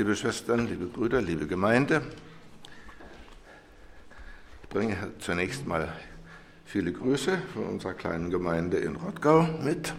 Liebe 0.00 0.16
Schwestern, 0.16 0.66
liebe 0.66 0.86
Brüder, 0.86 1.20
liebe 1.20 1.46
Gemeinde, 1.46 2.00
ich 4.62 4.68
bringe 4.70 4.96
zunächst 5.18 5.66
mal 5.66 5.92
viele 6.64 6.90
Grüße 6.90 7.36
von 7.52 7.66
unserer 7.66 7.92
kleinen 7.92 8.30
Gemeinde 8.30 8.78
in 8.78 8.96
Rottgau 8.96 9.42
mit. 9.62 9.92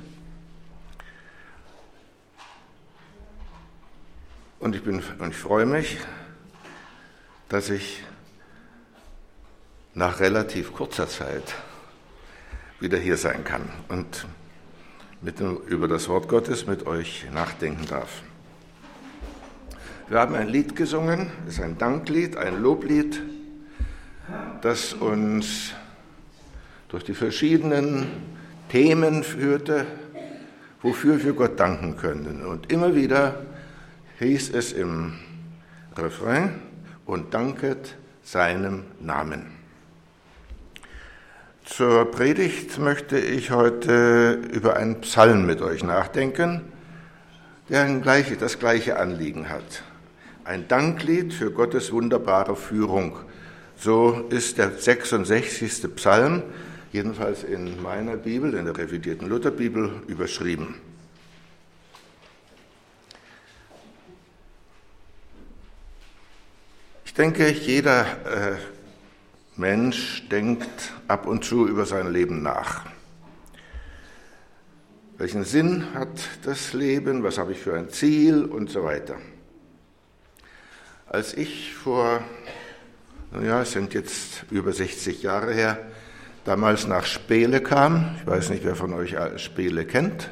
Und 4.59 4.75
ich, 4.75 4.81
bin, 4.83 5.03
und 5.19 5.29
ich 5.29 5.37
freue 5.37 5.67
mich, 5.67 5.99
dass 7.47 7.69
ich 7.69 8.03
nach 9.93 10.19
relativ 10.19 10.73
kurzer 10.73 11.07
Zeit 11.07 11.53
wieder 12.79 12.97
hier 12.97 13.17
sein 13.17 13.43
kann 13.43 13.69
und 13.87 14.25
mit, 15.21 15.39
über 15.39 15.87
das 15.87 16.09
Wort 16.09 16.27
Gottes 16.27 16.65
mit 16.65 16.87
euch 16.87 17.27
nachdenken 17.31 17.85
darf. 17.85 18.23
Wir 20.11 20.19
haben 20.19 20.35
ein 20.35 20.49
Lied 20.49 20.75
gesungen, 20.75 21.31
es 21.47 21.53
ist 21.53 21.61
ein 21.61 21.77
Danklied, 21.77 22.35
ein 22.35 22.61
Loblied, 22.61 23.21
das 24.61 24.91
uns 24.91 25.71
durch 26.89 27.05
die 27.05 27.13
verschiedenen 27.13 28.07
Themen 28.67 29.23
führte, 29.23 29.85
wofür 30.81 31.23
wir 31.23 31.31
Gott 31.31 31.57
danken 31.57 31.95
können. 31.95 32.45
Und 32.45 32.73
immer 32.73 32.93
wieder 32.93 33.45
hieß 34.19 34.53
es 34.53 34.73
im 34.73 35.13
Refrain, 35.95 36.59
und 37.05 37.33
danket 37.33 37.95
seinem 38.21 38.83
Namen. 38.99 39.45
Zur 41.63 42.11
Predigt 42.11 42.79
möchte 42.79 43.17
ich 43.17 43.51
heute 43.51 44.33
über 44.51 44.75
einen 44.75 44.99
Psalm 44.99 45.45
mit 45.45 45.61
euch 45.61 45.85
nachdenken, 45.85 46.63
der 47.69 47.87
das 48.41 48.59
gleiche 48.59 48.99
Anliegen 48.99 49.47
hat 49.47 49.83
ein 50.43 50.67
Danklied 50.67 51.33
für 51.33 51.51
Gottes 51.51 51.91
wunderbare 51.91 52.55
Führung. 52.55 53.17
So 53.77 54.27
ist 54.29 54.57
der 54.57 54.71
66. 54.71 55.95
Psalm, 55.95 56.43
jedenfalls 56.91 57.43
in 57.43 57.81
meiner 57.81 58.17
Bibel, 58.17 58.53
in 58.53 58.65
der 58.65 58.77
revidierten 58.77 59.27
Lutherbibel, 59.27 60.01
überschrieben. 60.07 60.75
Ich 67.05 67.13
denke, 67.13 67.49
jeder 67.49 68.05
äh, 68.25 68.57
Mensch 69.57 70.27
denkt 70.29 70.93
ab 71.07 71.27
und 71.27 71.43
zu 71.43 71.67
über 71.67 71.85
sein 71.85 72.11
Leben 72.11 72.41
nach. 72.41 72.85
Welchen 75.17 75.43
Sinn 75.43 75.93
hat 75.93 76.09
das 76.43 76.73
Leben? 76.73 77.21
Was 77.23 77.37
habe 77.37 77.51
ich 77.51 77.59
für 77.59 77.75
ein 77.75 77.89
Ziel 77.89 78.45
und 78.45 78.69
so 78.69 78.83
weiter? 78.83 79.17
Als 81.13 81.33
ich 81.33 81.73
vor, 81.73 82.21
ja, 83.43 83.63
es 83.63 83.73
sind 83.73 83.93
jetzt 83.93 84.45
über 84.49 84.71
60 84.71 85.21
Jahre 85.21 85.53
her, 85.53 85.77
damals 86.45 86.87
nach 86.87 87.03
Spele 87.03 87.59
kam, 87.59 88.15
ich 88.21 88.25
weiß 88.25 88.49
nicht, 88.49 88.63
wer 88.63 88.77
von 88.77 88.93
euch 88.93 89.17
Spele 89.35 89.83
kennt, 89.83 90.29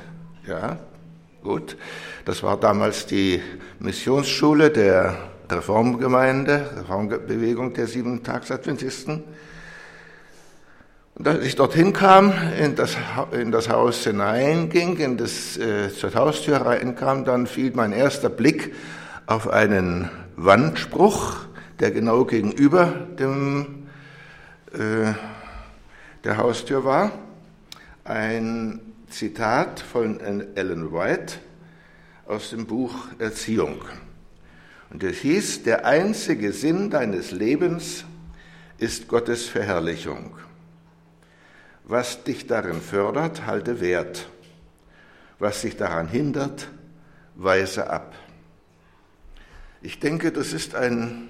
ja, 0.47 0.77
gut, 1.44 1.75
das 2.23 2.44
war 2.44 2.57
damals 2.57 3.05
die 3.07 3.41
Missionsschule 3.80 4.69
der 4.69 5.17
Reformgemeinde, 5.52 6.69
Reformbewegung 6.77 7.73
der 7.73 7.88
sieben 7.88 8.23
Tagsadventisten. 8.23 9.25
Und 11.16 11.27
als 11.27 11.44
ich 11.44 11.57
dorthin 11.57 11.91
kam, 11.91 12.31
in 12.57 12.77
das, 12.77 12.95
in 13.33 13.52
das 13.52 13.67
Haus 13.67 14.05
hineinging, 14.05 14.95
in 14.95 15.17
das, 15.17 15.57
äh, 15.57 15.89
zur 15.89 16.16
Haustür 16.16 16.61
reinkam, 16.61 17.25
dann 17.25 17.47
fiel 17.47 17.73
mein 17.75 17.91
erster 17.91 18.30
Blick 18.30 18.73
auf 19.25 19.50
einen 19.50 20.09
Wandspruch, 20.41 21.35
der 21.81 21.91
genau 21.91 22.23
gegenüber 22.23 22.85
dem, 23.19 23.88
äh, 24.72 25.13
der 26.23 26.38
Haustür 26.38 26.85
war. 26.85 27.11
Ein 28.05 28.79
Zitat 29.09 29.81
von 29.81 30.19
Ellen 30.19 30.94
White 30.94 31.35
aus 32.25 32.51
dem 32.51 32.67
Buch 32.67 32.94
Erziehung. 33.17 33.81
Und 34.89 35.03
es 35.03 35.17
hieß, 35.17 35.63
der 35.63 35.85
einzige 35.85 36.53
Sinn 36.53 36.89
deines 36.89 37.31
Lebens 37.31 38.05
ist 38.78 39.09
Gottes 39.09 39.49
Verherrlichung. 39.49 40.38
Was 41.83 42.23
dich 42.23 42.47
darin 42.47 42.79
fördert, 42.79 43.45
halte 43.45 43.81
Wert. 43.81 44.29
Was 45.38 45.61
dich 45.61 45.75
daran 45.75 46.07
hindert, 46.07 46.69
weise 47.35 47.89
ab. 47.89 48.13
Ich 49.81 50.00
denke, 50.00 50.31
das 50.31 50.51
ist 50.51 50.75
ein 50.75 51.29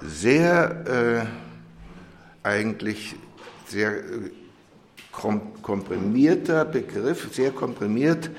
sehr, 0.00 1.26
äh, 2.42 2.46
eigentlich 2.46 3.16
sehr 3.66 3.98
äh, 3.98 4.30
komprimierter 5.62 6.64
Begriff, 6.64 7.34
sehr 7.34 7.50
komprimiert, 7.50 8.30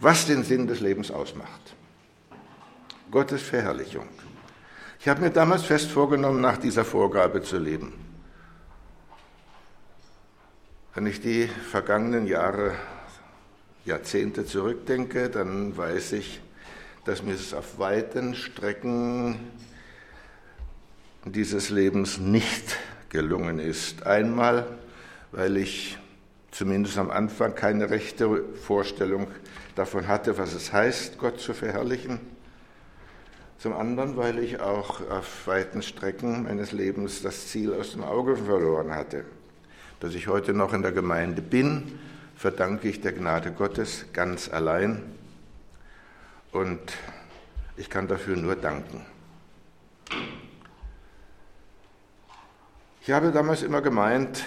was 0.00 0.26
den 0.26 0.42
Sinn 0.42 0.66
des 0.66 0.80
Lebens 0.80 1.10
ausmacht. 1.10 1.74
Gottes 3.10 3.42
Verherrlichung. 3.42 4.08
Ich 5.00 5.08
habe 5.08 5.20
mir 5.20 5.30
damals 5.30 5.64
fest 5.64 5.90
vorgenommen, 5.90 6.40
nach 6.40 6.58
dieser 6.58 6.84
Vorgabe 6.84 7.42
zu 7.42 7.58
leben. 7.58 7.92
Wenn 10.94 11.06
ich 11.06 11.20
die 11.20 11.46
vergangenen 11.46 12.26
Jahre, 12.26 12.74
Jahrzehnte 13.84 14.44
zurückdenke, 14.44 15.30
dann 15.30 15.76
weiß 15.76 16.12
ich, 16.12 16.40
dass 17.10 17.24
mir 17.24 17.34
es 17.34 17.52
auf 17.54 17.80
weiten 17.80 18.36
Strecken 18.36 19.40
dieses 21.24 21.68
Lebens 21.68 22.18
nicht 22.18 22.76
gelungen 23.08 23.58
ist. 23.58 24.06
Einmal, 24.06 24.78
weil 25.32 25.56
ich 25.56 25.98
zumindest 26.52 26.98
am 26.98 27.10
Anfang 27.10 27.56
keine 27.56 27.90
rechte 27.90 28.44
Vorstellung 28.54 29.26
davon 29.74 30.06
hatte, 30.06 30.38
was 30.38 30.54
es 30.54 30.72
heißt, 30.72 31.18
Gott 31.18 31.40
zu 31.40 31.52
verherrlichen. 31.52 32.20
Zum 33.58 33.72
anderen, 33.72 34.16
weil 34.16 34.38
ich 34.38 34.60
auch 34.60 35.00
auf 35.10 35.48
weiten 35.48 35.82
Strecken 35.82 36.44
meines 36.44 36.70
Lebens 36.70 37.22
das 37.22 37.48
Ziel 37.48 37.74
aus 37.74 37.90
dem 37.90 38.04
Auge 38.04 38.36
verloren 38.36 38.94
hatte. 38.94 39.24
Dass 39.98 40.14
ich 40.14 40.28
heute 40.28 40.54
noch 40.54 40.72
in 40.72 40.82
der 40.82 40.92
Gemeinde 40.92 41.42
bin, 41.42 41.98
verdanke 42.36 42.88
ich 42.88 43.00
der 43.00 43.14
Gnade 43.14 43.50
Gottes 43.50 44.04
ganz 44.12 44.48
allein 44.48 45.02
und 46.52 46.80
ich 47.76 47.88
kann 47.88 48.08
dafür 48.08 48.36
nur 48.36 48.56
danken. 48.56 49.04
Ich 53.02 53.10
habe 53.10 53.32
damals 53.32 53.62
immer 53.62 53.80
gemeint, 53.80 54.44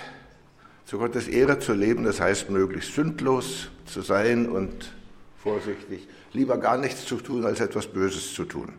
zu 0.85 0.97
Gottes 0.97 1.27
Ehre 1.27 1.59
zu 1.59 1.73
leben, 1.73 2.03
das 2.03 2.19
heißt 2.19 2.49
möglichst 2.49 2.93
sündlos 2.93 3.69
zu 3.85 4.01
sein 4.01 4.47
und 4.49 4.93
vorsichtig, 5.41 6.07
lieber 6.33 6.57
gar 6.57 6.77
nichts 6.77 7.05
zu 7.05 7.17
tun, 7.17 7.45
als 7.45 7.59
etwas 7.59 7.87
Böses 7.87 8.33
zu 8.33 8.45
tun. 8.45 8.73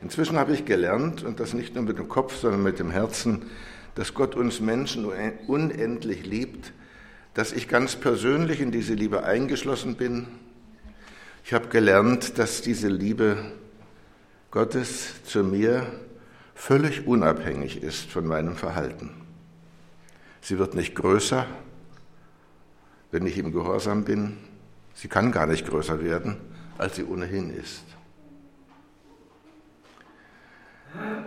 Inzwischen 0.00 0.38
habe 0.38 0.52
ich 0.52 0.64
gelernt, 0.64 1.22
und 1.22 1.40
das 1.40 1.54
nicht 1.54 1.74
nur 1.74 1.84
mit 1.84 1.98
dem 1.98 2.08
Kopf, 2.08 2.36
sondern 2.36 2.62
mit 2.62 2.78
dem 2.78 2.90
Herzen, 2.90 3.50
dass 3.94 4.14
Gott 4.14 4.34
uns 4.34 4.60
Menschen 4.60 5.06
unendlich 5.46 6.26
liebt, 6.26 6.72
dass 7.34 7.52
ich 7.52 7.68
ganz 7.68 7.96
persönlich 7.96 8.60
in 8.60 8.70
diese 8.70 8.94
Liebe 8.94 9.24
eingeschlossen 9.24 9.96
bin 9.96 10.28
ich 11.44 11.52
habe 11.52 11.68
gelernt, 11.68 12.38
dass 12.38 12.62
diese 12.62 12.88
Liebe 12.88 13.36
Gottes 14.50 15.22
zu 15.24 15.44
mir 15.44 15.86
völlig 16.54 17.06
unabhängig 17.06 17.82
ist 17.82 18.10
von 18.10 18.26
meinem 18.26 18.56
Verhalten. 18.56 19.10
Sie 20.40 20.58
wird 20.58 20.74
nicht 20.74 20.94
größer, 20.94 21.46
wenn 23.10 23.26
ich 23.26 23.36
ihm 23.36 23.52
gehorsam 23.52 24.04
bin. 24.04 24.38
Sie 24.94 25.08
kann 25.08 25.32
gar 25.32 25.46
nicht 25.46 25.66
größer 25.66 26.02
werden, 26.02 26.36
als 26.78 26.96
sie 26.96 27.04
ohnehin 27.04 27.54
ist. 27.54 27.84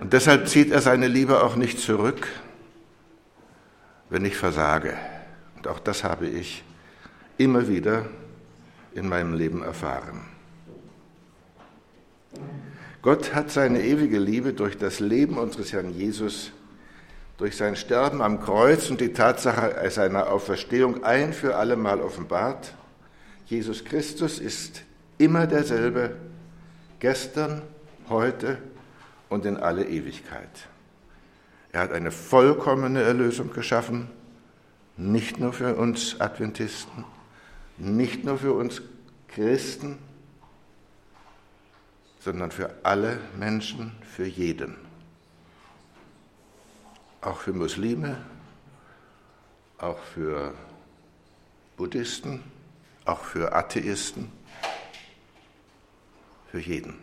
Und 0.02 0.14
deshalb 0.14 0.48
zieht 0.48 0.72
er 0.72 0.82
seine 0.82 1.08
Liebe 1.08 1.44
auch 1.44 1.56
nicht 1.56 1.80
zurück, 1.80 2.28
wenn 4.10 4.26
ich 4.26 4.36
versage. 4.36 4.98
Und 5.58 5.68
auch 5.68 5.80
das 5.80 6.04
habe 6.04 6.28
ich 6.28 6.64
immer 7.38 7.68
wieder 7.68 8.08
in 8.98 9.08
meinem 9.08 9.34
Leben 9.34 9.64
erfahren. 9.64 10.22
Gott 13.02 13.34
hat 13.34 13.52
seine 13.52 13.84
ewige 13.84 14.20
Liebe 14.20 14.54
durch 14.54 14.78
das 14.78 15.00
Leben 15.00 15.38
unseres 15.38 15.72
Herrn 15.72 15.92
Jesus, 15.92 16.52
durch 17.38 17.56
sein 17.56 17.76
Sterben 17.76 18.22
am 18.22 18.42
Kreuz 18.42 18.90
und 18.90 19.00
die 19.00 19.14
Tatsache 19.14 19.90
seiner 19.92 20.32
Auferstehung 20.32 21.04
ein 21.04 21.32
für 21.32 21.56
alle 21.56 21.76
Mal 21.76 22.02
offenbart. 22.02 22.74
Jesus 23.46 23.86
Christus 23.86 24.40
ist 24.40 24.84
immer 25.20 25.48
derselbe, 25.48 26.16
gestern, 27.00 27.62
heute 28.10 28.58
und 29.30 29.46
in 29.46 29.58
alle 29.58 29.86
Ewigkeit. 29.86 30.50
Er 31.72 31.82
hat 31.82 31.92
eine 31.92 32.12
vollkommene 32.12 33.04
Erlösung 33.04 33.54
geschaffen, 33.54 34.10
nicht 34.98 35.40
nur 35.40 35.54
für 35.54 35.76
uns 35.76 36.20
Adventisten, 36.20 37.06
nicht 37.78 38.24
nur 38.24 38.38
für 38.38 38.54
uns 38.54 38.82
Christen, 39.28 39.98
sondern 42.20 42.52
für 42.52 42.74
alle 42.84 43.20
Menschen, 43.38 43.92
für 44.02 44.26
jeden. 44.26 44.76
Auch 47.22 47.40
für 47.40 47.54
Muslime, 47.54 48.18
auch 49.78 50.00
für 50.00 50.54
Buddhisten, 51.78 52.44
auch 53.06 53.22
für 53.22 53.54
Atheisten, 53.54 54.32
für 56.52 56.60
jeden. 56.60 56.96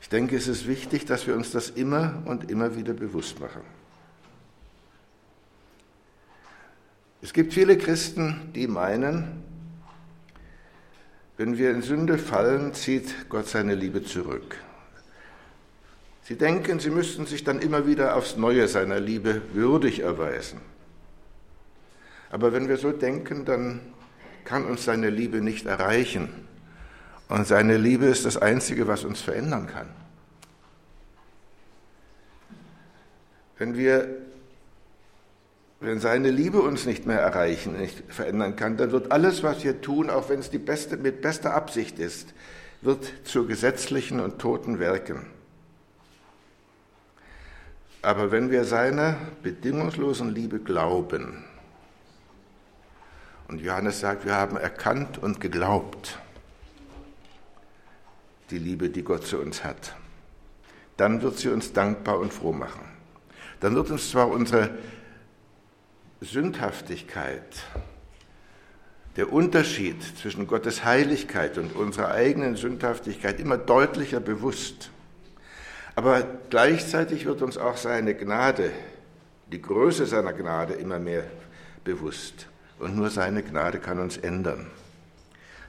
Ich 0.00 0.08
denke, 0.08 0.36
es 0.36 0.46
ist 0.46 0.68
wichtig, 0.68 1.04
dass 1.04 1.26
wir 1.26 1.34
uns 1.34 1.50
das 1.50 1.70
immer 1.70 2.22
und 2.26 2.48
immer 2.50 2.76
wieder 2.76 2.94
bewusst 2.94 3.40
machen. 3.40 3.62
Es 7.26 7.32
gibt 7.32 7.54
viele 7.54 7.76
Christen, 7.76 8.52
die 8.54 8.68
meinen, 8.68 9.42
wenn 11.36 11.58
wir 11.58 11.72
in 11.72 11.82
Sünde 11.82 12.18
fallen, 12.18 12.72
zieht 12.72 13.28
Gott 13.28 13.48
seine 13.48 13.74
Liebe 13.74 14.04
zurück. 14.04 14.56
Sie 16.22 16.36
denken, 16.36 16.78
sie 16.78 16.90
müssten 16.90 17.26
sich 17.26 17.42
dann 17.42 17.58
immer 17.58 17.84
wieder 17.84 18.14
aufs 18.14 18.36
Neue 18.36 18.68
seiner 18.68 19.00
Liebe 19.00 19.42
würdig 19.52 19.98
erweisen. 19.98 20.60
Aber 22.30 22.52
wenn 22.52 22.68
wir 22.68 22.76
so 22.76 22.92
denken, 22.92 23.44
dann 23.44 23.80
kann 24.44 24.64
uns 24.64 24.84
seine 24.84 25.10
Liebe 25.10 25.40
nicht 25.40 25.66
erreichen. 25.66 26.28
Und 27.28 27.44
seine 27.44 27.76
Liebe 27.76 28.06
ist 28.06 28.24
das 28.24 28.36
Einzige, 28.36 28.86
was 28.86 29.02
uns 29.02 29.20
verändern 29.20 29.66
kann. 29.66 29.88
Wenn 33.58 33.76
wir 33.76 34.25
wenn 35.80 36.00
seine 36.00 36.30
Liebe 36.30 36.60
uns 36.60 36.86
nicht 36.86 37.06
mehr 37.06 37.20
erreichen, 37.20 37.78
nicht 37.78 38.02
verändern 38.08 38.56
kann, 38.56 38.76
dann 38.76 38.92
wird 38.92 39.12
alles, 39.12 39.42
was 39.42 39.62
wir 39.62 39.80
tun, 39.82 40.08
auch 40.08 40.28
wenn 40.28 40.40
es 40.40 40.50
die 40.50 40.58
beste, 40.58 40.96
mit 40.96 41.20
bester 41.20 41.54
Absicht 41.54 41.98
ist, 41.98 42.32
wird 42.80 43.12
zu 43.24 43.46
gesetzlichen 43.46 44.20
und 44.20 44.38
toten 44.38 44.78
Werken. 44.78 45.26
Aber 48.00 48.30
wenn 48.30 48.50
wir 48.50 48.64
seiner 48.64 49.16
bedingungslosen 49.42 50.34
Liebe 50.34 50.60
glauben, 50.60 51.44
und 53.48 53.60
Johannes 53.60 54.00
sagt, 54.00 54.24
wir 54.24 54.34
haben 54.34 54.56
erkannt 54.56 55.18
und 55.18 55.40
geglaubt, 55.40 56.18
die 58.50 58.58
Liebe, 58.58 58.90
die 58.90 59.02
Gott 59.02 59.26
zu 59.26 59.38
uns 59.38 59.62
hat, 59.62 59.94
dann 60.96 61.22
wird 61.22 61.38
sie 61.38 61.48
uns 61.48 61.72
dankbar 61.72 62.18
und 62.18 62.32
froh 62.32 62.52
machen. 62.52 62.84
Dann 63.60 63.74
wird 63.74 63.90
uns 63.90 64.10
zwar 64.10 64.28
unsere 64.28 64.70
Sündhaftigkeit, 66.20 67.42
der 69.16 69.32
Unterschied 69.32 70.02
zwischen 70.18 70.46
Gottes 70.46 70.84
Heiligkeit 70.84 71.58
und 71.58 71.76
unserer 71.76 72.12
eigenen 72.12 72.56
Sündhaftigkeit 72.56 73.38
immer 73.38 73.58
deutlicher 73.58 74.20
bewusst. 74.20 74.90
Aber 75.94 76.26
gleichzeitig 76.48 77.26
wird 77.26 77.42
uns 77.42 77.58
auch 77.58 77.76
seine 77.76 78.14
Gnade, 78.14 78.70
die 79.52 79.60
Größe 79.60 80.06
seiner 80.06 80.32
Gnade 80.32 80.74
immer 80.74 80.98
mehr 80.98 81.24
bewusst. 81.84 82.48
Und 82.78 82.96
nur 82.96 83.10
seine 83.10 83.42
Gnade 83.42 83.78
kann 83.78 83.98
uns 83.98 84.16
ändern. 84.16 84.66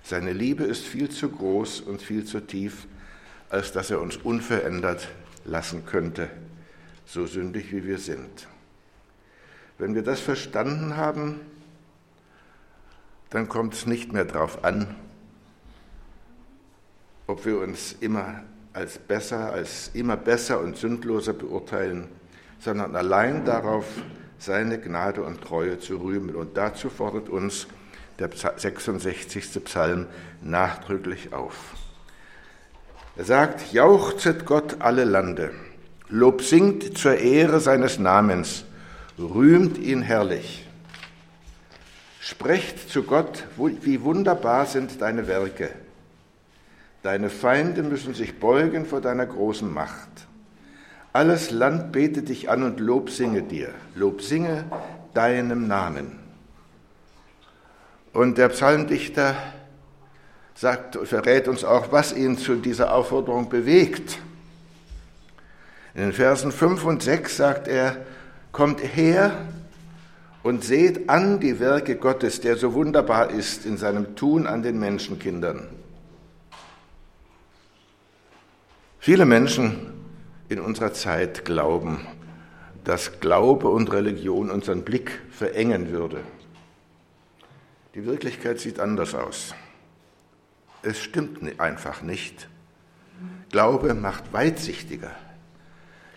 Seine 0.04 0.32
Liebe 0.32 0.64
ist 0.64 0.86
viel 0.86 1.10
zu 1.10 1.30
groß 1.30 1.82
und 1.82 2.02
viel 2.02 2.24
zu 2.24 2.40
tief, 2.40 2.88
als 3.50 3.74
dass 3.74 3.92
er 3.92 4.00
uns 4.02 4.16
unverändert 4.16 5.10
lassen 5.44 5.86
könnte, 5.86 6.30
so 7.06 7.26
sündig 7.26 7.72
wie 7.74 7.86
wir 7.86 7.98
sind. 7.98 8.48
Wenn 9.78 9.96
wir 9.96 10.04
das 10.04 10.20
verstanden 10.20 10.98
haben, 10.98 11.40
dann 13.30 13.48
kommt 13.50 13.74
es 13.74 13.86
nicht 13.86 14.14
mehr 14.14 14.26
darauf 14.26 14.64
an, 14.64 14.96
ob 17.28 17.46
wir 17.46 17.60
uns 17.60 17.96
immer 18.00 18.44
als 18.74 18.98
besser, 18.98 19.52
als 19.52 19.92
immer 19.94 20.18
besser 20.18 20.60
und 20.60 20.78
sündloser 20.78 21.34
beurteilen, 21.34 22.08
sondern 22.60 22.96
allein 22.96 23.46
darauf, 23.46 23.86
seine 24.40 24.80
Gnade 24.80 25.24
und 25.24 25.42
Treue 25.42 25.80
zu 25.80 25.98
rühmen. 25.98 26.36
Und 26.36 26.58
dazu 26.58 26.90
fordert 26.90 27.28
uns 27.28 27.68
der 28.20 28.30
66. 28.32 29.64
Psalm 29.66 30.06
nachdrücklich 30.42 31.34
auf. 31.34 31.56
Er 33.16 33.26
sagt, 33.26 33.74
jauchzet 33.74 34.46
Gott 34.46 34.78
alle 34.80 35.04
Lande, 35.04 35.52
Lob 36.10 36.42
singt 36.42 36.98
zur 36.98 37.18
Ehre 37.18 37.60
seines 37.60 38.00
Namens, 38.00 38.64
rühmt 39.18 39.78
ihn 39.78 40.02
herrlich. 40.02 40.66
Sprecht 42.20 42.90
zu 42.90 43.04
Gott, 43.04 43.46
wie 43.58 44.02
wunderbar 44.02 44.66
sind 44.66 45.02
deine 45.02 45.28
Werke. 45.28 45.70
Deine 47.04 47.30
Feinde 47.30 47.84
müssen 47.84 48.14
sich 48.14 48.40
beugen 48.40 48.86
vor 48.86 49.02
deiner 49.02 49.26
großen 49.26 49.72
Macht. 49.72 50.10
Alles 51.14 51.52
Land 51.52 51.92
bete 51.94 52.22
dich 52.22 52.50
an 52.50 52.64
und 52.64 52.80
Lob 52.80 53.10
singe 53.10 53.44
dir. 53.44 53.74
Lob 53.96 54.22
singe 54.22 54.66
deinem 55.14 55.68
Namen. 55.68 56.20
Und 58.14 58.38
der 58.38 58.50
Psalmdichter 58.50 59.36
sagt, 60.54 60.98
verrät 61.08 61.48
uns 61.48 61.64
auch, 61.64 61.92
was 61.92 62.14
ihn 62.14 62.38
zu 62.38 62.56
dieser 62.56 62.94
Aufforderung 62.94 63.48
bewegt. 63.48 64.20
In 65.94 66.02
den 66.02 66.14
Versen 66.14 66.52
5 66.52 66.84
und 66.84 67.04
6 67.04 67.38
sagt 67.38 67.68
er, 67.68 68.06
Kommt 68.52 68.82
her 68.82 69.48
und 70.44 70.64
seht 70.64 71.10
an 71.10 71.40
die 71.40 71.60
Werke 71.60 71.96
Gottes, 71.96 72.42
der 72.42 72.56
so 72.56 72.74
wunderbar 72.74 73.30
ist 73.30 73.66
in 73.66 73.78
seinem 73.78 74.16
Tun 74.16 74.48
an 74.48 74.64
den 74.64 74.80
Menschenkindern. 74.80 75.68
Viele 79.00 79.26
Menschen 79.26 79.94
in 80.50 80.60
unserer 80.60 80.94
Zeit 80.94 81.46
glauben, 81.46 82.06
dass 82.84 83.20
Glaube 83.20 83.70
und 83.70 83.92
Religion 83.92 84.50
unseren 84.50 84.84
Blick 84.84 85.22
verengen 85.32 85.92
würde. 85.92 86.22
Die 87.96 88.06
Wirklichkeit 88.06 88.60
sieht 88.60 88.80
anders 88.80 89.16
aus. 89.16 89.54
Es 90.84 91.02
stimmt 91.02 91.60
einfach 91.60 92.02
nicht. 92.02 92.48
Glaube 93.50 93.94
macht 93.94 94.32
weitsichtiger. 94.32 95.12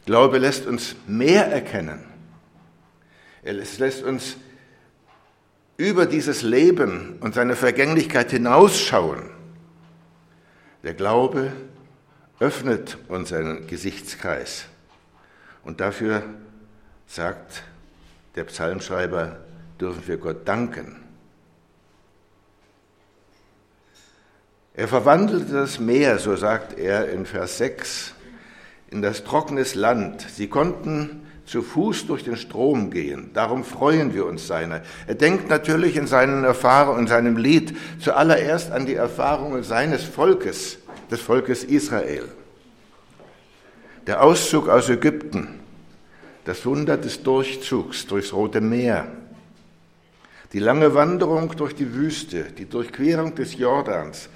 Glaube 0.06 0.38
lässt 0.38 0.66
uns 0.66 0.94
mehr 1.06 1.46
erkennen. 1.46 2.09
Es 3.42 3.78
lässt 3.78 4.02
uns 4.02 4.36
über 5.76 6.04
dieses 6.06 6.42
Leben 6.42 7.18
und 7.20 7.34
seine 7.34 7.56
Vergänglichkeit 7.56 8.30
hinausschauen. 8.30 9.30
Der 10.82 10.94
Glaube 10.94 11.52
öffnet 12.38 12.98
unseren 13.08 13.66
Gesichtskreis. 13.66 14.66
Und 15.64 15.80
dafür, 15.80 16.22
sagt 17.06 17.62
der 18.34 18.44
Psalmschreiber, 18.44 19.38
dürfen 19.80 20.06
wir 20.06 20.18
Gott 20.18 20.46
danken. 20.46 20.96
Er 24.74 24.88
verwandelte 24.88 25.52
das 25.52 25.78
Meer, 25.78 26.18
so 26.18 26.36
sagt 26.36 26.78
er 26.78 27.10
in 27.10 27.26
Vers 27.26 27.58
6, 27.58 28.14
in 28.90 29.02
das 29.02 29.24
trockenes 29.24 29.74
Land. 29.74 30.22
Sie 30.22 30.48
konnten 30.48 31.26
zu 31.50 31.62
Fuß 31.62 32.06
durch 32.06 32.22
den 32.22 32.36
Strom 32.36 32.92
gehen. 32.92 33.30
Darum 33.34 33.64
freuen 33.64 34.14
wir 34.14 34.24
uns 34.24 34.46
seiner. 34.46 34.82
Er 35.08 35.16
denkt 35.16 35.48
natürlich 35.48 35.96
in 35.96 36.06
seinen 36.06 36.44
Erfahrungen, 36.44 37.00
in 37.00 37.06
seinem 37.08 37.36
Lied 37.36 37.76
zuallererst 37.98 38.70
an 38.70 38.86
die 38.86 38.94
Erfahrungen 38.94 39.64
seines 39.64 40.04
Volkes, 40.04 40.78
des 41.10 41.20
Volkes 41.20 41.64
Israel. 41.64 42.28
Der 44.06 44.22
Auszug 44.22 44.68
aus 44.68 44.88
Ägypten, 44.88 45.58
das 46.44 46.64
Wunder 46.64 46.96
des 46.96 47.24
Durchzugs 47.24 48.06
durchs 48.06 48.32
Rote 48.32 48.60
Meer, 48.60 49.08
die 50.52 50.60
lange 50.60 50.94
Wanderung 50.94 51.56
durch 51.56 51.74
die 51.74 51.92
Wüste, 51.92 52.44
die 52.56 52.66
Durchquerung 52.66 53.34
des 53.34 53.58
Jordans, 53.58 54.28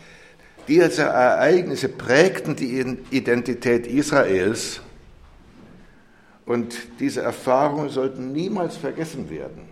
diese 0.67 1.03
Ereignisse 1.03 1.89
prägten 1.91 2.57
die 2.57 2.99
Identität 3.11 3.87
Israels 3.87 4.81
und 6.47 6.75
diese 7.01 7.23
Erfahrungen 7.23 7.89
sollten 7.89 8.33
niemals 8.33 8.77
vergessen 8.77 9.31
werden. 9.31 9.63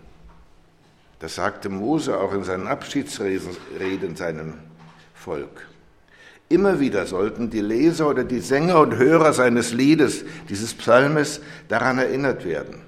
Das 1.19 1.37
sagte 1.37 1.69
Mose 1.69 2.19
auch 2.19 2.33
in 2.33 2.45
seinen 2.45 2.67
Abschiedsreden 2.67 4.17
seinem 4.17 4.55
Volk. 5.14 5.69
Immer 6.49 6.81
wieder 6.81 7.07
sollten 7.07 7.49
die 7.49 7.61
Leser 7.61 8.09
oder 8.09 8.25
die 8.25 8.41
Sänger 8.41 8.81
und 8.81 8.97
Hörer 8.97 9.33
seines 9.33 9.73
Liedes, 9.73 10.25
dieses 10.49 10.75
Psalmes, 10.75 11.41
daran 11.69 11.99
erinnert 11.99 12.45
werden. 12.45 12.83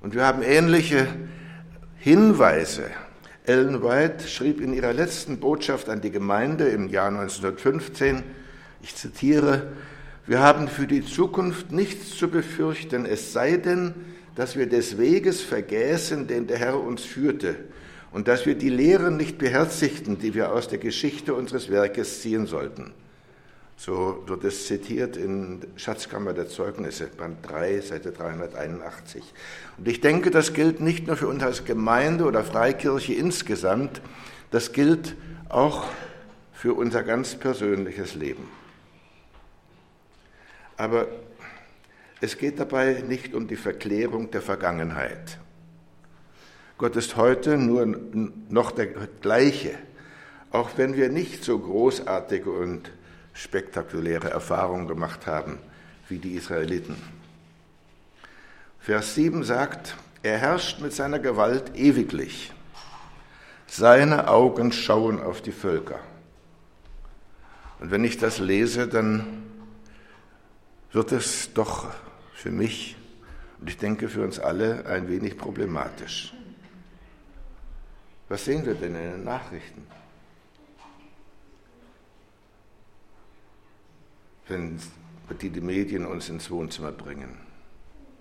Und 0.00 0.14
wir 0.14 0.24
haben 0.24 0.42
ähnliche 0.42 1.08
Hinweise. 1.98 2.84
Ellen 3.44 3.82
White 3.82 4.28
schrieb 4.28 4.60
in 4.60 4.72
ihrer 4.72 4.92
letzten 4.92 5.40
Botschaft 5.40 5.88
an 5.88 6.00
die 6.00 6.10
Gemeinde 6.10 6.68
im 6.68 6.88
Jahr 6.88 7.08
1915, 7.08 8.22
ich 8.80 8.94
zitiere, 8.94 9.72
wir 10.28 10.40
haben 10.40 10.68
für 10.68 10.86
die 10.86 11.04
Zukunft 11.04 11.72
nichts 11.72 12.16
zu 12.16 12.28
befürchten, 12.28 13.06
es 13.06 13.32
sei 13.32 13.56
denn, 13.56 13.94
dass 14.34 14.56
wir 14.56 14.68
des 14.68 14.98
Weges 14.98 15.40
vergäßen, 15.40 16.26
den 16.26 16.46
der 16.46 16.58
Herr 16.58 16.78
uns 16.78 17.02
führte, 17.02 17.56
und 18.12 18.28
dass 18.28 18.44
wir 18.44 18.54
die 18.54 18.68
Lehren 18.68 19.16
nicht 19.16 19.38
beherzigten, 19.38 20.18
die 20.18 20.34
wir 20.34 20.52
aus 20.52 20.68
der 20.68 20.78
Geschichte 20.78 21.32
unseres 21.32 21.70
Werkes 21.70 22.20
ziehen 22.20 22.46
sollten. 22.46 22.92
So 23.78 24.22
wird 24.26 24.44
es 24.44 24.66
zitiert 24.66 25.16
in 25.16 25.60
Schatzkammer 25.76 26.34
der 26.34 26.48
Zeugnisse, 26.48 27.06
Band 27.06 27.38
3, 27.48 27.80
Seite 27.80 28.12
381. 28.12 29.22
Und 29.78 29.88
ich 29.88 30.02
denke, 30.02 30.30
das 30.30 30.52
gilt 30.52 30.80
nicht 30.80 31.06
nur 31.06 31.16
für 31.16 31.28
uns 31.28 31.42
als 31.42 31.64
Gemeinde 31.64 32.24
oder 32.24 32.44
Freikirche 32.44 33.14
insgesamt, 33.14 34.02
das 34.50 34.72
gilt 34.72 35.16
auch 35.48 35.86
für 36.52 36.74
unser 36.74 37.02
ganz 37.02 37.34
persönliches 37.34 38.14
Leben. 38.14 38.57
Aber 40.78 41.08
es 42.20 42.38
geht 42.38 42.58
dabei 42.58 43.02
nicht 43.06 43.34
um 43.34 43.46
die 43.46 43.56
Verklärung 43.56 44.30
der 44.30 44.40
Vergangenheit. 44.42 45.38
Gott 46.78 46.94
ist 46.96 47.16
heute 47.16 47.58
nur 47.58 47.86
noch 48.48 48.70
der 48.70 48.86
gleiche, 49.20 49.74
auch 50.52 50.70
wenn 50.76 50.96
wir 50.96 51.08
nicht 51.08 51.44
so 51.44 51.58
großartige 51.58 52.50
und 52.50 52.92
spektakuläre 53.34 54.30
Erfahrungen 54.30 54.86
gemacht 54.86 55.26
haben 55.26 55.58
wie 56.08 56.18
die 56.18 56.34
Israeliten. 56.34 56.96
Vers 58.78 59.16
7 59.16 59.42
sagt, 59.42 59.96
er 60.22 60.38
herrscht 60.38 60.80
mit 60.80 60.92
seiner 60.92 61.18
Gewalt 61.18 61.76
ewiglich. 61.76 62.52
Seine 63.66 64.28
Augen 64.28 64.72
schauen 64.72 65.20
auf 65.20 65.42
die 65.42 65.52
Völker. 65.52 65.98
Und 67.80 67.90
wenn 67.90 68.04
ich 68.04 68.16
das 68.16 68.38
lese, 68.38 68.88
dann 68.88 69.47
wird 70.92 71.12
es 71.12 71.52
doch 71.52 71.92
für 72.34 72.50
mich 72.50 72.96
und 73.60 73.68
ich 73.68 73.76
denke 73.76 74.08
für 74.08 74.22
uns 74.22 74.38
alle 74.38 74.86
ein 74.86 75.08
wenig 75.08 75.36
problematisch. 75.36 76.32
Was 78.28 78.44
sehen 78.44 78.64
wir 78.66 78.74
denn 78.74 78.94
in 78.94 79.10
den 79.12 79.24
Nachrichten? 79.24 79.86
Wenn 84.46 84.78
die, 85.40 85.50
die 85.50 85.60
Medien 85.60 86.06
uns 86.06 86.28
ins 86.28 86.50
Wohnzimmer 86.50 86.92
bringen. 86.92 87.36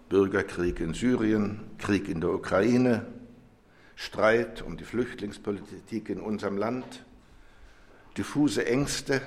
Bürgerkrieg 0.09 0.79
in 0.79 0.93
Syrien, 0.93 1.59
Krieg 1.77 2.09
in 2.09 2.21
der 2.21 2.31
Ukraine, 2.31 3.05
Streit 3.95 4.61
um 4.61 4.77
die 4.77 4.83
Flüchtlingspolitik 4.83 6.09
in 6.09 6.21
unserem 6.21 6.57
Land, 6.57 7.05
diffuse 8.17 8.65
Ängste 8.65 9.21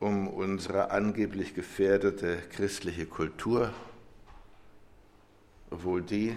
um 0.00 0.28
unsere 0.28 0.90
angeblich 0.90 1.54
gefährdete 1.54 2.38
christliche 2.50 3.04
Kultur, 3.04 3.72
obwohl 5.70 6.00
die, 6.00 6.34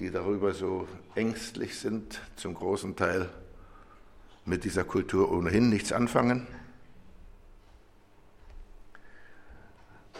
die 0.00 0.10
darüber 0.10 0.52
so 0.52 0.88
ängstlich 1.14 1.78
sind, 1.78 2.20
zum 2.34 2.54
großen 2.54 2.96
Teil 2.96 3.30
mit 4.44 4.64
dieser 4.64 4.82
Kultur 4.82 5.30
ohnehin 5.30 5.70
nichts 5.70 5.92
anfangen. 5.92 6.48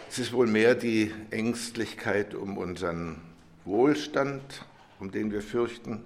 Es 0.09 0.19
ist 0.19 0.31
wohl 0.31 0.47
mehr 0.47 0.75
die 0.75 1.13
Ängstlichkeit 1.31 2.33
um 2.33 2.57
unseren 2.57 3.21
Wohlstand, 3.65 4.65
um 4.99 5.11
den 5.11 5.31
wir 5.31 5.41
fürchten. 5.41 6.03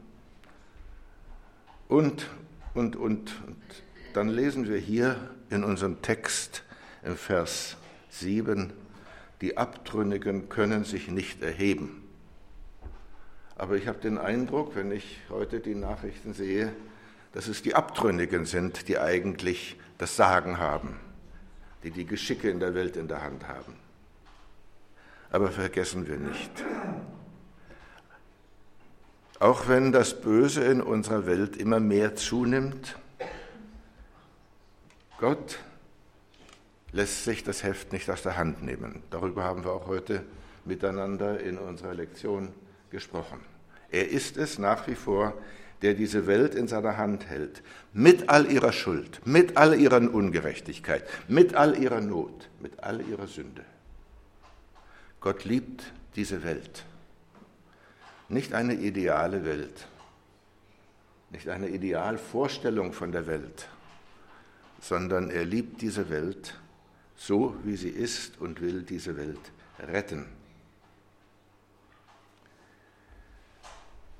Und, 1.87 2.27
und, 2.73 2.95
und, 2.95 3.31
und 3.45 3.84
dann 4.15 4.29
lesen 4.29 4.69
wir 4.69 4.77
hier 4.77 5.17
in 5.49 5.65
unserem 5.65 6.01
Text 6.01 6.63
im 7.03 7.17
Vers 7.17 7.75
7, 8.11 8.71
die 9.41 9.57
Abtrünnigen 9.57 10.47
können 10.47 10.85
sich 10.85 11.09
nicht 11.09 11.43
erheben. 11.43 12.01
Aber 13.57 13.75
ich 13.75 13.87
habe 13.87 13.99
den 13.99 14.17
Eindruck, 14.17 14.73
wenn 14.75 14.91
ich 14.91 15.19
heute 15.29 15.59
die 15.59 15.75
Nachrichten 15.75 16.33
sehe, 16.33 16.71
dass 17.33 17.47
es 17.47 17.61
die 17.61 17.75
Abtrünnigen 17.75 18.45
sind, 18.45 18.87
die 18.87 18.97
eigentlich 18.97 19.77
das 19.97 20.15
Sagen 20.15 20.59
haben, 20.59 20.95
die 21.83 21.91
die 21.91 22.05
Geschicke 22.05 22.49
in 22.49 22.61
der 22.61 22.73
Welt 22.73 22.95
in 22.95 23.09
der 23.09 23.21
Hand 23.21 23.49
haben. 23.49 23.75
Aber 25.29 25.51
vergessen 25.51 26.07
wir 26.07 26.17
nicht, 26.17 26.51
auch 29.39 29.67
wenn 29.67 29.91
das 29.91 30.21
Böse 30.21 30.63
in 30.63 30.81
unserer 30.81 31.25
Welt 31.25 31.57
immer 31.57 31.81
mehr 31.81 32.15
zunimmt, 32.15 32.95
Gott 35.25 35.57
lässt 36.91 37.23
sich 37.23 37.43
das 37.43 37.63
Heft 37.63 37.91
nicht 37.91 38.07
aus 38.11 38.21
der 38.21 38.37
Hand 38.37 38.61
nehmen. 38.61 39.01
Darüber 39.09 39.43
haben 39.43 39.63
wir 39.63 39.71
auch 39.71 39.87
heute 39.87 40.23
miteinander 40.65 41.39
in 41.39 41.57
unserer 41.57 41.95
Lektion 41.95 42.49
gesprochen. 42.91 43.39
Er 43.89 44.07
ist 44.07 44.37
es 44.37 44.59
nach 44.59 44.85
wie 44.85 44.93
vor, 44.93 45.33
der 45.81 45.95
diese 45.95 46.27
Welt 46.27 46.53
in 46.53 46.67
seiner 46.67 46.97
Hand 46.97 47.27
hält, 47.27 47.63
mit 47.91 48.29
all 48.29 48.51
ihrer 48.51 48.71
Schuld, 48.71 49.19
mit 49.25 49.57
all 49.57 49.73
ihrer 49.73 49.97
Ungerechtigkeit, 49.97 51.03
mit 51.27 51.55
all 51.55 51.75
ihrer 51.75 52.01
Not, 52.01 52.47
mit 52.61 52.83
all 52.83 53.01
ihrer 53.01 53.25
Sünde. 53.25 53.65
Gott 55.21 55.43
liebt 55.43 55.91
diese 56.15 56.43
Welt. 56.43 56.85
Nicht 58.29 58.53
eine 58.53 58.75
ideale 58.75 59.43
Welt, 59.43 59.87
nicht 61.31 61.49
eine 61.49 61.69
Idealvorstellung 61.69 62.93
von 62.93 63.11
der 63.11 63.25
Welt, 63.25 63.69
sondern 64.87 65.31
er 65.31 65.45
liebt 65.45 65.81
diese 65.81 66.11
Welt 66.11 66.53
so, 67.15 67.55
wie 67.63 67.75
sie 67.75 67.89
ist 67.89 68.39
und 68.39 68.61
will 68.61 68.83
diese 68.83 69.17
Welt 69.17 69.39
retten. 69.79 70.27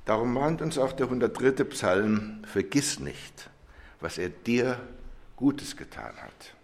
Darum 0.05 0.33
mahnt 0.33 0.63
uns 0.63 0.79
auch 0.79 0.93
der 0.93 1.05
103. 1.05 1.63
Psalm, 1.65 2.43
vergiss 2.45 2.99
nicht, 2.99 3.51
was 3.99 4.17
er 4.17 4.29
dir 4.29 4.79
Gutes 5.35 5.77
getan 5.77 6.15
hat. 6.17 6.55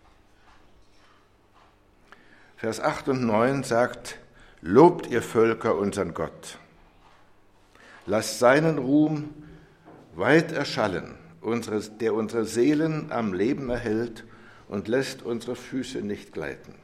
Vers 2.58 2.80
8 2.80 3.10
und 3.10 3.24
9 3.24 3.64
sagt, 3.64 4.18
Lobt 4.62 5.08
ihr 5.08 5.22
Völker 5.22 5.76
unseren 5.76 6.16
Gott, 6.16 6.58
lasst 8.08 8.40
seinen 8.40 8.80
Ruhm 8.80 9.32
weit 10.16 10.52
erschallen 10.52 11.21
unseres, 11.42 11.98
der 11.98 12.14
unsere 12.14 12.46
Seelen 12.46 13.12
am 13.12 13.34
Leben 13.34 13.70
erhält 13.70 14.24
und 14.68 14.88
lässt 14.88 15.24
unsere 15.24 15.56
Füße 15.56 16.00
nicht 16.00 16.34
gleiten. 16.34 16.76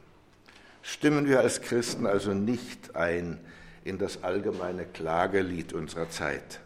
Stimmen 0.82 1.26
wir 1.26 1.40
als 1.40 1.62
Christen 1.62 2.06
also 2.06 2.34
nicht 2.34 2.96
ein 2.96 3.40
in 3.84 3.98
das 3.98 4.22
allgemeine 4.22 4.84
Klagelied 4.84 5.72
unserer 5.72 6.10
Zeit. 6.10 6.60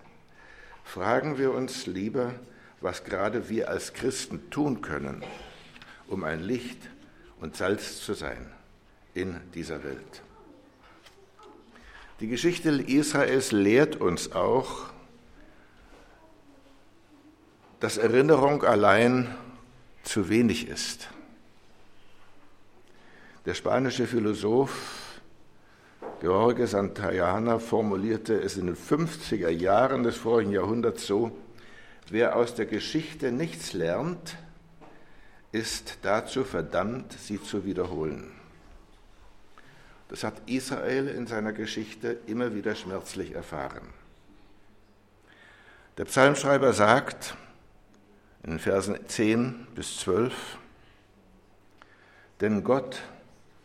Fragen 0.84 1.38
wir 1.38 1.52
uns 1.52 1.86
lieber, 1.86 2.34
was 2.80 3.04
gerade 3.04 3.48
wir 3.48 3.68
als 3.68 3.92
Christen 3.92 4.50
tun 4.50 4.82
können, 4.82 5.22
um 6.08 6.24
ein 6.24 6.40
Licht 6.40 6.78
und 7.40 7.56
Salz 7.56 8.00
zu 8.00 8.14
sein 8.14 8.50
in 9.14 9.40
dieser 9.54 9.84
Welt. 9.84 10.22
Die 12.20 12.28
Geschichte 12.28 12.70
Israels 12.70 13.52
lehrt 13.52 13.96
uns 13.96 14.32
auch, 14.32 14.91
dass 17.82 17.96
Erinnerung 17.96 18.62
allein 18.62 19.34
zu 20.04 20.28
wenig 20.28 20.68
ist. 20.68 21.08
Der 23.44 23.54
spanische 23.54 24.06
Philosoph 24.06 25.20
George 26.20 26.64
Santayana 26.68 27.58
formulierte 27.58 28.40
es 28.40 28.56
in 28.56 28.66
den 28.66 28.76
50er 28.76 29.48
Jahren 29.48 30.04
des 30.04 30.16
vorigen 30.16 30.52
Jahrhunderts 30.52 31.08
so, 31.08 31.36
wer 32.08 32.36
aus 32.36 32.54
der 32.54 32.66
Geschichte 32.66 33.32
nichts 33.32 33.72
lernt, 33.72 34.36
ist 35.50 35.98
dazu 36.02 36.44
verdammt, 36.44 37.12
sie 37.14 37.42
zu 37.42 37.64
wiederholen. 37.64 38.30
Das 40.08 40.22
hat 40.22 40.34
Israel 40.46 41.08
in 41.08 41.26
seiner 41.26 41.52
Geschichte 41.52 42.16
immer 42.28 42.54
wieder 42.54 42.76
schmerzlich 42.76 43.34
erfahren. 43.34 43.88
Der 45.98 46.04
Psalmschreiber 46.04 46.72
sagt, 46.74 47.36
in 48.44 48.50
den 48.50 48.58
Versen 48.58 48.96
10 49.06 49.66
bis 49.74 49.98
12. 49.98 50.32
Denn 52.40 52.64
Gott, 52.64 53.00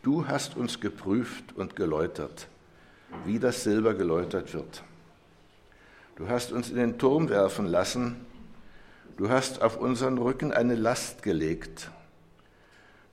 du 0.04 0.28
hast 0.28 0.56
uns 0.56 0.80
geprüft 0.80 1.56
und 1.56 1.76
geläutert, 1.76 2.48
wie 3.26 3.40
das 3.40 3.64
Silber 3.64 3.94
geläutert 3.94 4.54
wird. 4.54 4.84
Du 6.16 6.28
hast 6.28 6.52
uns 6.52 6.70
in 6.70 6.78
den 6.78 6.98
Turm 6.98 7.30
werfen 7.30 7.68
lassen, 7.68 8.26
du 9.18 9.30
hast 9.30 9.62
auf 9.62 9.78
unseren 9.78 10.18
Rücken 10.18 10.52
eine 10.52 10.76
Last 10.76 11.24
gelegt. 11.24 11.92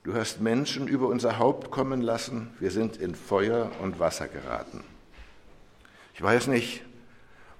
Du 0.03 0.13
hast 0.13 0.39
Menschen 0.39 0.87
über 0.87 1.07
unser 1.07 1.39
Haupt 1.39 1.71
kommen 1.71 2.01
lassen, 2.01 2.51
wir 2.59 2.69
sind 2.69 2.97
in 2.97 3.15
Feuer 3.15 3.71
und 3.81 3.99
Wasser 3.99 4.27
geraten. 4.27 4.83
Ich 6.13 6.21
weiß 6.21 6.47
nicht, 6.47 6.83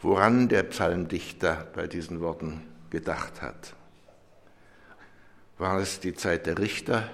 woran 0.01 0.47
der 0.47 0.63
Psalmdichter 0.63 1.67
bei 1.74 1.88
diesen 1.88 2.21
Worten 2.21 2.62
gedacht 2.91 3.41
hat. 3.41 3.75
War 5.57 5.79
es 5.79 6.00
die 6.00 6.13
Zeit 6.13 6.45
der 6.45 6.57
Richter, 6.57 7.09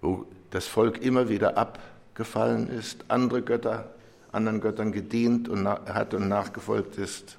wo 0.00 0.26
das 0.50 0.66
Volk 0.66 1.02
immer 1.02 1.28
wieder 1.28 1.58
abgefallen 1.58 2.68
ist, 2.68 3.04
andere 3.08 3.42
Götter 3.42 3.90
anderen 4.36 4.60
Göttern 4.60 4.92
gedient 4.92 5.48
und 5.48 5.66
hat 5.66 6.14
und 6.14 6.28
nachgefolgt 6.28 6.98
ist? 6.98 7.38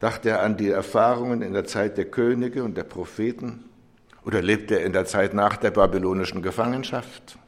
Dachte 0.00 0.30
er 0.30 0.42
an 0.42 0.56
die 0.56 0.70
Erfahrungen 0.70 1.42
in 1.42 1.52
der 1.52 1.64
Zeit 1.64 1.98
der 1.98 2.06
Könige 2.06 2.62
und 2.62 2.76
der 2.76 2.84
Propheten? 2.84 3.64
Oder 4.24 4.40
lebte 4.40 4.78
er 4.78 4.86
in 4.86 4.92
der 4.92 5.04
Zeit 5.04 5.34
nach 5.34 5.56
der 5.56 5.70
babylonischen 5.70 6.40
Gefangenschaft? 6.40 7.38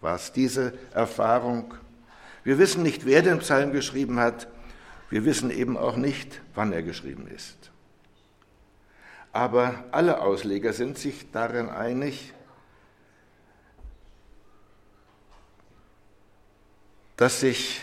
War 0.00 0.14
es 0.14 0.32
diese 0.32 0.72
Erfahrung? 0.92 1.74
Wir 2.44 2.58
wissen 2.58 2.82
nicht, 2.82 3.04
wer 3.04 3.22
den 3.22 3.40
Psalm 3.40 3.72
geschrieben 3.72 4.18
hat. 4.20 4.48
Wir 5.10 5.24
wissen 5.24 5.50
eben 5.50 5.76
auch 5.76 5.96
nicht, 5.96 6.40
wann 6.54 6.72
er 6.72 6.82
geschrieben 6.82 7.26
ist. 7.34 7.70
Aber 9.34 9.74
alle 9.90 10.20
Ausleger 10.20 10.72
sind 10.72 10.96
sich 10.96 11.28
darin 11.32 11.68
einig, 11.68 12.32
dass 17.16 17.40
sich 17.40 17.80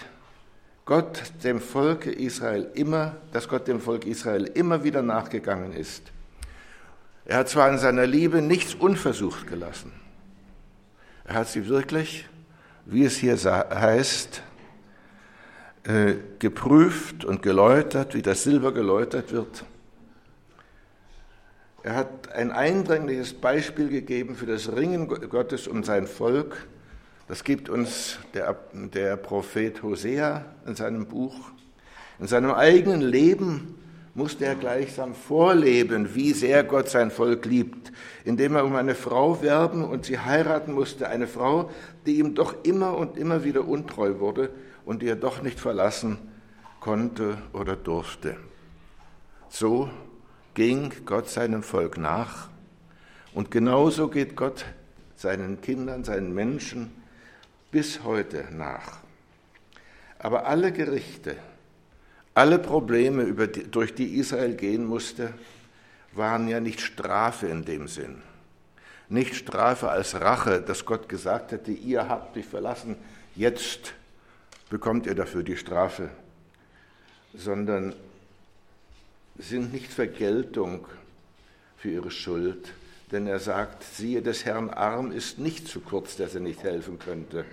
Gott 0.86 1.22
dem 1.44 1.60
Volk 1.60 2.06
Israel 2.06 2.72
immer, 2.74 3.18
dass 3.34 3.50
Gott 3.50 3.68
dem 3.68 3.82
Volk 3.82 4.06
Israel 4.06 4.46
immer 4.46 4.86
wieder 4.86 5.02
nachgegangen 5.02 5.74
ist. 5.74 6.04
Er 7.26 7.40
hat 7.40 7.50
zwar 7.50 7.70
in 7.70 7.78
seiner 7.78 8.08
Liebe 8.08 8.42
nichts 8.42 8.74
unversucht 8.74 9.46
gelassen. 9.46 9.92
Er 11.26 11.36
hat 11.36 11.50
sie 11.50 11.68
wirklich, 11.68 12.30
wie 12.86 13.04
es 13.04 13.18
hier 13.18 13.36
heißt, 13.36 14.42
äh, 15.84 16.14
geprüft 16.40 17.26
und 17.26 17.42
geläutert, 17.42 18.16
wie 18.16 18.22
das 18.22 18.44
Silber 18.44 18.74
geläutert 18.74 19.34
wird. 19.34 19.66
Er 21.84 21.96
hat 21.96 22.32
ein 22.34 22.52
eindringliches 22.52 23.34
Beispiel 23.34 23.90
gegeben 23.90 24.36
für 24.36 24.46
das 24.46 24.76
Ringen 24.76 25.08
Gottes 25.08 25.68
um 25.68 25.84
sein 25.84 26.08
Volk 26.08 26.68
das 27.32 27.46
gibt 27.46 27.70
uns 27.70 28.20
der, 28.34 28.58
der 28.74 29.16
Prophet 29.16 29.82
Hosea 29.84 30.44
in 30.66 30.76
seinem 30.76 31.06
Buch. 31.06 31.34
In 32.20 32.28
seinem 32.28 32.52
eigenen 32.52 33.00
Leben 33.00 33.76
musste 34.14 34.44
er 34.44 34.56
gleichsam 34.56 35.16
vorleben, 35.16 36.14
wie 36.14 36.34
sehr 36.34 36.66
Gott 36.66 36.90
sein 36.90 37.10
Volk 37.10 37.46
liebt, 37.46 37.94
indem 38.26 38.58
er 38.58 38.66
um 38.66 38.76
eine 38.76 38.96
Frau 38.96 39.42
werben 39.42 39.86
und 39.86 40.04
sie 40.04 40.20
heiraten 40.20 40.74
musste, 40.74 41.08
eine 41.08 41.26
Frau, 41.26 41.72
die 42.06 42.20
ihm 42.20 42.36
doch 42.36 42.66
immer 42.66 42.98
und 42.98 43.16
immer 43.16 43.46
wieder 43.46 43.66
untreu 43.66 44.20
wurde 44.20 44.50
und 44.84 45.02
die 45.02 45.08
er 45.08 45.16
doch 45.16 45.42
nicht 45.42 45.62
verlassen 45.62 46.18
konnte 46.82 47.38
oder 47.54 47.78
durfte. 47.78 48.36
So 49.48 49.90
ging 50.54 50.92
Gott 51.06 51.30
seinem 51.30 51.64
Volk 51.64 51.98
nach 51.98 52.50
und 53.34 53.52
genauso 53.52 54.10
geht 54.10 54.36
Gott 54.36 54.66
seinen 55.16 55.62
Kindern, 55.62 56.04
seinen 56.04 56.34
Menschen 56.34 56.92
bis 57.72 58.04
heute 58.04 58.46
nach. 58.52 59.00
Aber 60.20 60.46
alle 60.46 60.72
Gerichte, 60.72 61.38
alle 62.34 62.60
Probleme, 62.60 63.48
die, 63.48 63.64
durch 63.70 63.96
die 63.96 64.16
Israel 64.16 64.56
gehen 64.56 64.86
musste, 64.86 65.34
waren 66.14 66.48
ja 66.48 66.60
nicht 66.60 66.82
Strafe 66.82 67.48
in 67.48 67.64
dem 67.64 67.88
Sinn. 67.88 68.22
Nicht 69.10 69.36
Strafe 69.36 69.90
als 69.90 70.20
Rache, 70.20 70.62
dass 70.62 70.86
Gott 70.86 71.10
gesagt 71.10 71.52
hätte, 71.52 71.72
ihr 71.72 72.08
habt 72.08 72.36
mich 72.36 72.46
verlassen, 72.46 72.96
jetzt 73.36 73.94
bekommt 74.70 75.06
ihr 75.06 75.16
dafür 75.16 75.44
die 75.44 75.58
Strafe, 75.58 76.10
sondern 77.34 77.94
sind 79.42 79.74
nicht 79.74 79.92
Vergeltung 79.92 80.86
für 81.78 81.90
ihre 81.90 82.12
Schuld, 82.12 82.74
denn 83.12 83.28
er 83.28 83.40
sagt, 83.40 83.84
siehe, 83.84 84.22
des 84.22 84.46
Herrn 84.46 84.70
Arm 84.70 85.12
ist 85.12 85.40
nicht 85.40 85.68
zu 85.68 85.82
kurz, 85.82 86.16
dass 86.16 86.36
er 86.36 86.42
nicht 86.42 86.64
helfen 86.64 87.00
könnte. 87.00 87.46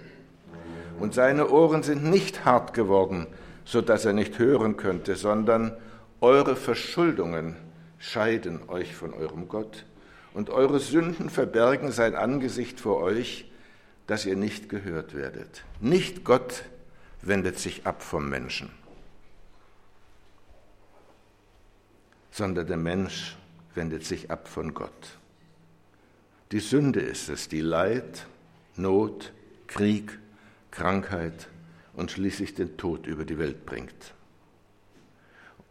Und 1.00 1.14
seine 1.14 1.48
Ohren 1.50 1.82
sind 1.82 2.04
nicht 2.04 2.44
hart 2.44 2.74
geworden, 2.74 3.26
so 3.64 3.80
dass 3.80 4.04
er 4.04 4.12
nicht 4.12 4.38
hören 4.38 4.76
könnte, 4.76 5.16
sondern 5.16 5.76
eure 6.20 6.56
Verschuldungen 6.56 7.56
scheiden 7.98 8.68
euch 8.68 8.94
von 8.94 9.12
eurem 9.14 9.48
Gott 9.48 9.84
und 10.34 10.50
eure 10.50 10.80
Sünden 10.80 11.30
verbergen 11.30 11.92
sein 11.92 12.14
Angesicht 12.14 12.80
vor 12.80 13.02
euch, 13.02 13.50
dass 14.06 14.24
ihr 14.24 14.36
nicht 14.36 14.68
gehört 14.68 15.14
werdet. 15.14 15.64
Nicht 15.80 16.24
Gott 16.24 16.64
wendet 17.22 17.58
sich 17.58 17.86
ab 17.86 18.02
vom 18.02 18.28
Menschen, 18.28 18.70
sondern 22.30 22.66
der 22.66 22.76
Mensch 22.76 23.36
wendet 23.74 24.04
sich 24.04 24.30
ab 24.30 24.48
von 24.48 24.74
Gott. 24.74 25.18
Die 26.52 26.60
Sünde 26.60 27.00
ist 27.00 27.28
es, 27.28 27.48
die 27.48 27.60
Leid, 27.60 28.26
Not, 28.76 29.32
Krieg, 29.66 30.18
Krankheit 30.70 31.48
und 31.94 32.10
schließlich 32.10 32.54
den 32.54 32.76
Tod 32.76 33.06
über 33.06 33.24
die 33.24 33.38
Welt 33.38 33.66
bringt. 33.66 34.14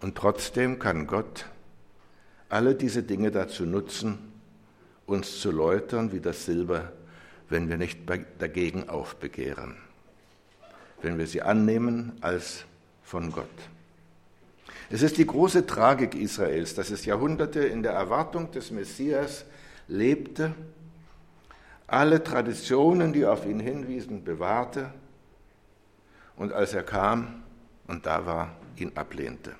Und 0.02 0.15
trotzdem 0.15 0.78
kann 0.78 1.08
Gott 1.08 1.46
alle 2.50 2.76
diese 2.76 3.04
Dinge 3.04 3.32
dazu 3.32 3.65
nutzen, 3.65 4.20
uns 5.06 5.41
zu 5.41 5.52
läutern 5.52 6.12
wie 6.12 6.20
das 6.20 6.46
Silber, 6.46 6.91
wenn 7.50 7.70
wir 7.70 7.78
nicht 7.78 8.00
dagegen 8.39 8.89
aufbegehren, 8.89 9.78
wenn 11.02 11.17
wir 11.17 11.28
sie 11.28 11.41
annehmen 11.41 12.17
als 12.22 12.65
von 13.04 13.32
Gott. 13.32 13.48
Es 14.89 15.02
ist 15.02 15.17
die 15.17 15.26
große 15.26 15.65
Tragik 15.65 16.15
Israels, 16.15 16.73
dass 16.73 16.91
es 16.91 17.06
Jahrhunderte 17.06 17.60
in 17.60 17.84
der 17.84 17.91
Erwartung 17.91 18.52
des 18.52 18.71
Messias 18.71 19.45
lebte, 19.88 20.54
alle 21.88 22.23
Traditionen, 22.23 23.13
die 23.13 23.26
auf 23.26 23.45
ihn 23.45 23.60
hinwiesen, 23.60 24.23
bewahrte 24.23 24.93
und 26.36 26.54
als 26.54 26.73
er 26.73 26.84
kam 26.84 27.43
und 27.88 28.06
da 28.06 28.26
war, 28.26 28.56
ihn 28.78 28.91
ablehnte. 28.95 29.56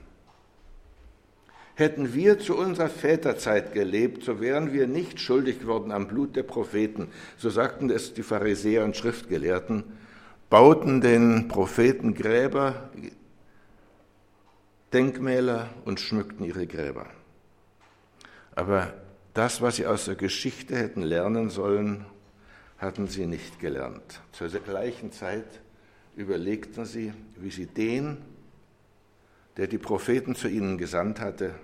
Hätten 1.76 2.14
wir 2.14 2.40
zu 2.40 2.58
unserer 2.58 2.90
Väterzeit 2.90 3.74
gelebt, 3.74 4.24
so 4.24 4.40
wären 4.42 4.74
wir 4.74 4.88
nicht 4.88 5.20
schuldig 5.20 5.60
geworden 5.60 5.92
am 5.92 6.08
Blut 6.08 6.36
der 6.36 6.44
Propheten. 6.44 7.10
So 7.38 7.50
sagten 7.50 7.92
es 7.92 8.14
die 8.16 8.24
Pharisäer 8.24 8.84
und 8.84 8.98
Schriftgelehrten, 8.98 9.84
bauten 10.50 11.02
den 11.02 11.48
Propheten 11.48 12.16
Gräber, 12.16 12.90
Denkmäler 14.94 15.70
und 15.86 16.00
schmückten 16.00 16.46
ihre 16.46 16.66
Gräber. 16.66 17.08
Aber 18.56 18.94
das, 19.34 19.62
was 19.62 19.76
sie 19.76 19.86
aus 19.86 20.06
der 20.06 20.16
Geschichte 20.16 20.76
hätten 20.76 21.02
lernen 21.02 21.50
sollen, 21.50 22.06
hatten 22.78 23.08
sie 23.08 23.26
nicht 23.26 23.60
gelernt. 23.60 24.22
Zur 24.32 24.48
gleichen 24.50 25.12
Zeit 25.12 25.62
überlegten 26.16 26.86
sie, 26.86 27.14
wie 27.36 27.52
sie 27.52 27.66
den, 27.66 28.18
der 29.58 29.68
die 29.68 29.78
Propheten 29.78 30.36
zu 30.36 30.48
ihnen 30.48 30.78
gesandt 30.78 31.20
hatte, 31.20 31.56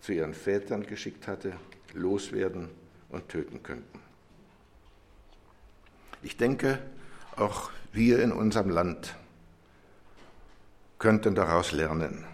zu 0.00 0.12
ihren 0.12 0.34
Vätern 0.34 0.86
geschickt 0.86 1.28
hatte, 1.28 1.52
loswerden 1.94 2.68
und 3.10 3.28
töten 3.28 3.62
könnten. 3.62 4.00
Ich 6.22 6.36
denke, 6.36 6.78
auch 7.36 7.70
wir 7.92 8.22
in 8.22 8.32
unserem 8.32 8.70
Land 8.70 9.14
könnten 11.00 11.34
daraus 11.34 11.72
lernen. 11.72 12.24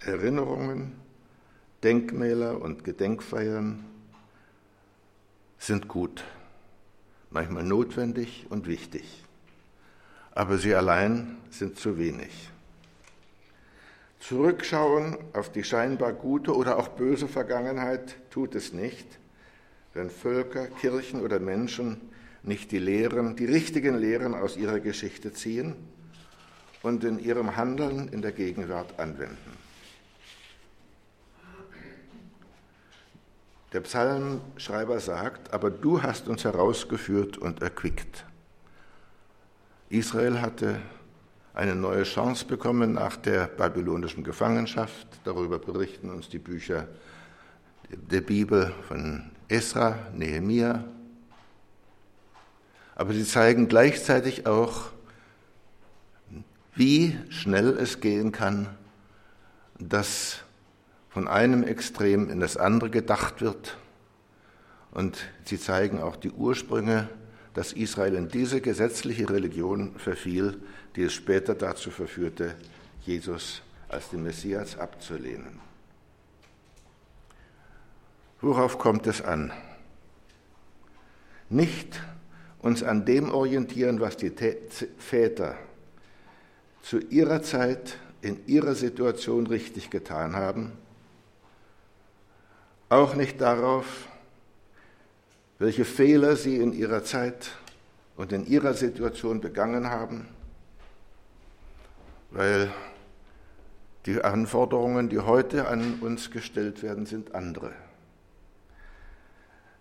Erinnerungen 0.00 0.92
Denkmäler 1.82 2.62
und 2.62 2.84
Gedenkfeiern 2.84 3.84
sind 5.58 5.88
gut, 5.88 6.22
manchmal 7.30 7.64
notwendig 7.64 8.46
und 8.50 8.68
wichtig, 8.68 9.24
aber 10.30 10.58
sie 10.58 10.76
allein 10.76 11.38
sind 11.50 11.76
zu 11.76 11.98
wenig. 11.98 12.50
Zurückschauen 14.20 15.18
auf 15.32 15.50
die 15.50 15.64
scheinbar 15.64 16.12
gute 16.12 16.54
oder 16.54 16.78
auch 16.78 16.86
böse 16.86 17.26
Vergangenheit 17.26 18.16
tut 18.30 18.54
es 18.54 18.72
nicht, 18.72 19.18
wenn 19.92 20.08
Völker, 20.08 20.68
Kirchen 20.68 21.20
oder 21.20 21.40
Menschen 21.40 22.00
nicht 22.44 22.70
die 22.70 22.78
Lehren, 22.78 23.34
die 23.34 23.46
richtigen 23.46 23.98
Lehren 23.98 24.34
aus 24.34 24.56
ihrer 24.56 24.78
Geschichte 24.78 25.32
ziehen 25.32 25.74
und 26.82 27.04
in 27.04 27.18
ihrem 27.18 27.56
Handeln 27.56 28.08
in 28.08 28.22
der 28.22 28.32
Gegenwart 28.32 28.98
anwenden. 28.98 29.56
Der 33.72 33.80
Psalmschreiber 33.80 35.00
sagt, 35.00 35.52
aber 35.54 35.70
du 35.70 36.02
hast 36.02 36.28
uns 36.28 36.44
herausgeführt 36.44 37.38
und 37.38 37.62
erquickt. 37.62 38.24
Israel 39.88 40.40
hatte 40.40 40.78
eine 41.54 41.74
neue 41.74 42.02
Chance 42.02 42.44
bekommen 42.44 42.92
nach 42.92 43.16
der 43.16 43.46
babylonischen 43.46 44.24
Gefangenschaft. 44.24 45.06
Darüber 45.24 45.58
berichten 45.58 46.10
uns 46.10 46.28
die 46.28 46.38
Bücher 46.38 46.86
der 47.90 48.20
Bibel 48.20 48.72
von 48.88 49.30
Esra, 49.48 49.98
Nehemia. 50.14 50.84
Aber 52.94 53.12
sie 53.12 53.24
zeigen 53.24 53.68
gleichzeitig 53.68 54.46
auch, 54.46 54.90
wie 56.74 57.18
schnell 57.28 57.76
es 57.76 58.00
gehen 58.00 58.32
kann, 58.32 58.68
dass 59.78 60.38
von 61.08 61.28
einem 61.28 61.62
Extrem 61.62 62.30
in 62.30 62.40
das 62.40 62.56
andere 62.56 62.90
gedacht 62.90 63.40
wird. 63.40 63.76
Und 64.92 65.18
sie 65.44 65.58
zeigen 65.58 66.00
auch 66.00 66.16
die 66.16 66.30
Ursprünge 66.30 67.08
dass 67.54 67.72
Israel 67.72 68.14
in 68.14 68.28
diese 68.28 68.60
gesetzliche 68.60 69.28
Religion 69.28 69.94
verfiel, 69.96 70.60
die 70.96 71.02
es 71.02 71.12
später 71.12 71.54
dazu 71.54 71.90
verführte, 71.90 72.54
Jesus 73.04 73.62
als 73.88 74.10
den 74.10 74.22
Messias 74.22 74.78
abzulehnen. 74.78 75.60
Worauf 78.40 78.78
kommt 78.78 79.06
es 79.06 79.20
an? 79.20 79.52
Nicht 81.48 82.00
uns 82.60 82.82
an 82.82 83.04
dem 83.04 83.30
orientieren, 83.30 84.00
was 84.00 84.16
die 84.16 84.32
Väter 84.98 85.56
zu 86.82 86.98
ihrer 86.98 87.42
Zeit 87.42 87.96
in 88.20 88.46
ihrer 88.46 88.74
Situation 88.74 89.46
richtig 89.46 89.90
getan 89.90 90.36
haben, 90.36 90.72
auch 92.88 93.14
nicht 93.14 93.40
darauf, 93.40 94.08
welche 95.58 95.84
Fehler 95.84 96.36
sie 96.36 96.56
in 96.56 96.72
ihrer 96.72 97.04
Zeit 97.04 97.52
und 98.16 98.32
in 98.32 98.46
ihrer 98.46 98.74
Situation 98.74 99.40
begangen 99.40 99.88
haben, 99.88 100.28
weil 102.30 102.70
die 104.06 104.20
Anforderungen, 104.22 105.08
die 105.08 105.20
heute 105.20 105.68
an 105.68 106.00
uns 106.00 106.30
gestellt 106.30 106.82
werden, 106.82 107.06
sind 107.06 107.34
andere. 107.34 107.72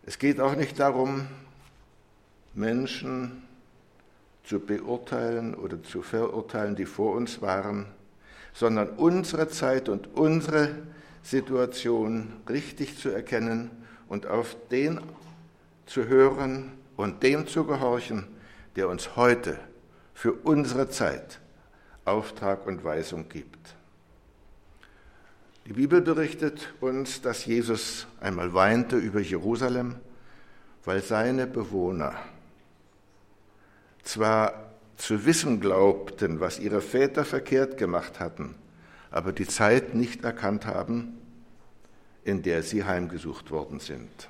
Es 0.04 0.20
geht 0.20 0.40
auch 0.40 0.56
nicht 0.56 0.80
darum, 0.80 1.28
Menschen 2.54 3.44
zu 4.52 4.60
beurteilen 4.60 5.56
oder 5.56 5.82
zu 5.82 6.02
verurteilen, 6.02 6.76
die 6.76 6.86
vor 6.86 7.16
uns 7.16 7.42
waren, 7.42 7.86
sondern 8.54 8.90
unsere 8.90 9.48
Zeit 9.48 9.88
und 9.88 10.14
unsere 10.14 10.76
Situation 11.24 12.34
richtig 12.50 12.98
zu 12.98 13.12
erkennen 13.12 13.72
und 14.10 14.28
auf 14.28 14.58
den 14.70 15.00
zu 15.86 16.06
hören 16.10 16.74
und 16.98 17.24
dem 17.24 17.48
zu 17.48 17.64
gehorchen, 17.64 18.28
der 18.76 18.90
uns 18.90 19.16
heute 19.16 19.58
für 20.14 20.34
unsere 20.34 20.90
Zeit 20.90 21.40
Auftrag 22.04 22.68
und 22.68 22.84
Weisung 22.84 23.30
gibt. 23.30 23.76
Die 25.66 25.72
Bibel 25.72 26.02
berichtet 26.02 26.74
uns, 26.82 27.22
dass 27.22 27.46
Jesus 27.46 28.06
einmal 28.20 28.54
weinte 28.54 28.98
über 28.98 29.22
Jerusalem, 29.22 29.96
weil 30.84 31.02
seine 31.02 31.48
Bewohner 31.48 32.16
zwar 34.04 34.72
zu 34.98 35.26
wissen 35.26 35.60
glaubten, 35.60 36.40
was 36.40 36.60
ihre 36.60 36.82
Väter 36.82 37.26
verkehrt 37.26 37.78
gemacht 37.78 38.20
hatten, 38.20 38.56
aber 39.10 39.34
die 39.34 39.48
Zeit 39.48 39.96
nicht 39.96 40.24
erkannt 40.24 40.66
haben, 40.66 41.18
in 42.24 42.44
der 42.44 42.64
sie 42.64 42.84
heimgesucht 42.84 43.52
worden 43.52 43.80
sind. 43.80 44.30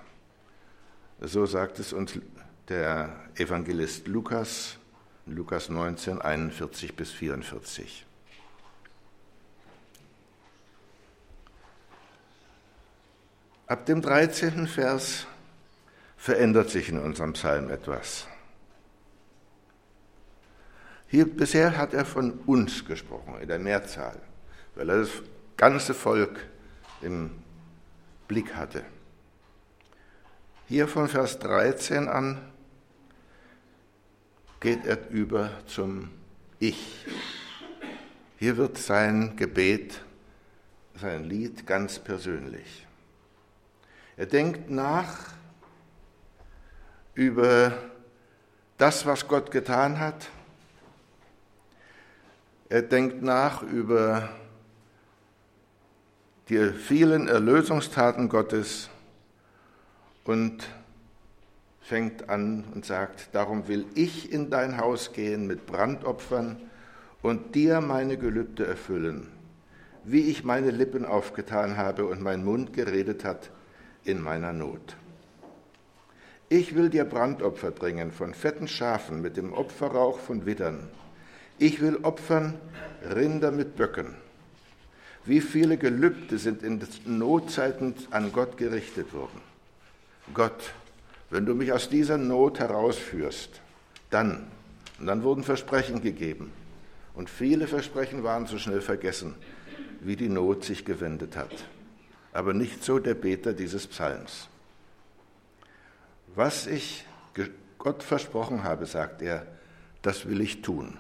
So 1.20 1.46
sagt 1.46 1.80
es 1.80 1.94
uns 1.94 2.20
der 2.68 3.16
Evangelist 3.36 4.08
Lukas, 4.08 4.78
Lukas 5.26 5.70
19, 5.70 6.22
41 6.22 6.96
bis 6.96 7.12
44. 7.12 8.06
Ab 13.68 13.86
dem 13.86 14.02
13. 14.02 14.68
Vers 14.68 15.28
verändert 16.18 16.70
sich 16.70 16.90
in 16.90 16.98
unserem 16.98 17.34
Psalm 17.34 17.70
etwas. 17.70 18.28
Hier 21.12 21.26
bisher 21.26 21.78
hat 21.78 21.94
er 21.94 22.06
von 22.06 22.40
uns 22.46 22.86
gesprochen, 22.86 23.36
in 23.42 23.50
der 23.50 23.60
Mehrzahl, 23.60 24.18
weil 24.76 24.90
er 24.90 25.00
das 25.00 25.10
ganze 25.58 25.94
Volk 25.94 26.40
im 27.02 27.32
Blick 28.30 28.56
hatte. 28.56 28.86
Hier 30.70 30.88
von 30.88 31.10
Vers 31.10 31.38
13 31.40 32.08
an 32.08 32.40
geht 34.62 34.86
er 34.86 35.10
über 35.10 35.50
zum 35.68 36.12
Ich. 36.60 37.06
Hier 38.38 38.56
wird 38.56 38.78
sein 38.78 39.36
Gebet, 39.36 40.00
sein 40.96 41.26
Lied 41.26 41.68
ganz 41.68 42.00
persönlich. 42.00 42.88
Er 44.16 44.28
denkt 44.28 44.70
nach 44.70 45.18
über 47.16 47.78
das, 48.78 49.06
was 49.06 49.28
Gott 49.28 49.52
getan 49.52 50.00
hat. 50.00 50.30
Er 52.72 52.84
denkt 52.84 53.22
nach 53.22 53.64
über 53.64 54.30
die 56.48 56.70
vielen 56.70 57.28
Erlösungstaten 57.28 58.30
Gottes 58.30 58.90
und 60.24 60.70
fängt 61.82 62.30
an 62.30 62.64
und 62.74 62.86
sagt, 62.86 63.28
darum 63.34 63.68
will 63.68 63.86
ich 63.94 64.32
in 64.32 64.50
dein 64.50 64.78
Haus 64.78 65.12
gehen 65.12 65.48
mit 65.48 65.66
Brandopfern 65.66 66.62
und 67.22 67.56
dir 67.56 67.82
meine 67.82 68.16
Gelübde 68.16 68.66
erfüllen, 68.66 69.28
wie 70.06 70.30
ich 70.30 70.46
meine 70.46 70.72
Lippen 70.72 71.04
aufgetan 71.04 71.76
habe 71.76 72.06
und 72.06 72.22
mein 72.22 72.42
Mund 72.42 72.72
geredet 72.72 73.26
hat 73.26 73.52
in 74.06 74.22
meiner 74.22 74.54
Not. 74.54 74.96
Ich 76.48 76.74
will 76.74 76.90
dir 76.90 77.04
Brandopfer 77.04 77.72
bringen 77.72 78.14
von 78.14 78.34
fetten 78.34 78.70
Schafen 78.70 79.22
mit 79.22 79.36
dem 79.36 79.52
Opferrauch 79.52 80.20
von 80.20 80.46
Widdern. 80.46 80.88
Ich 81.62 81.80
will 81.80 82.00
opfern 82.02 82.56
Rinder 83.14 83.52
mit 83.52 83.76
Böcken. 83.76 84.16
Wie 85.26 85.42
viele 85.42 85.78
Gelübde 85.78 86.40
sind 86.40 86.64
in 86.64 86.82
Notzeiten 87.06 87.94
an 88.10 88.32
Gott 88.32 88.58
gerichtet 88.58 89.14
worden? 89.14 89.40
Gott, 90.34 90.74
wenn 91.30 91.46
du 91.46 91.54
mich 91.54 91.72
aus 91.72 91.88
dieser 91.88 92.18
Not 92.18 92.58
herausführst, 92.58 93.62
dann, 94.10 94.48
und 94.98 95.06
dann 95.06 95.22
wurden 95.22 95.44
Versprechen 95.44 96.02
gegeben. 96.02 96.52
Und 97.14 97.30
viele 97.30 97.68
Versprechen 97.68 98.24
waren 98.24 98.48
so 98.48 98.58
schnell 98.58 98.82
vergessen, 98.82 99.36
wie 100.00 100.16
die 100.16 100.30
Not 100.30 100.64
sich 100.64 100.84
gewendet 100.84 101.38
hat. 101.38 101.54
Aber 102.34 102.54
nicht 102.54 102.84
so 102.84 102.98
der 102.98 103.14
Beter 103.14 103.54
dieses 103.54 103.86
Psalms. 103.86 104.50
Was 106.34 106.66
ich 106.66 107.06
Gott 107.78 108.02
versprochen 108.02 108.64
habe, 108.64 108.88
sagt 108.88 109.22
er, 109.22 109.46
das 110.02 110.28
will 110.28 110.42
ich 110.42 110.64
tun. 110.64 110.98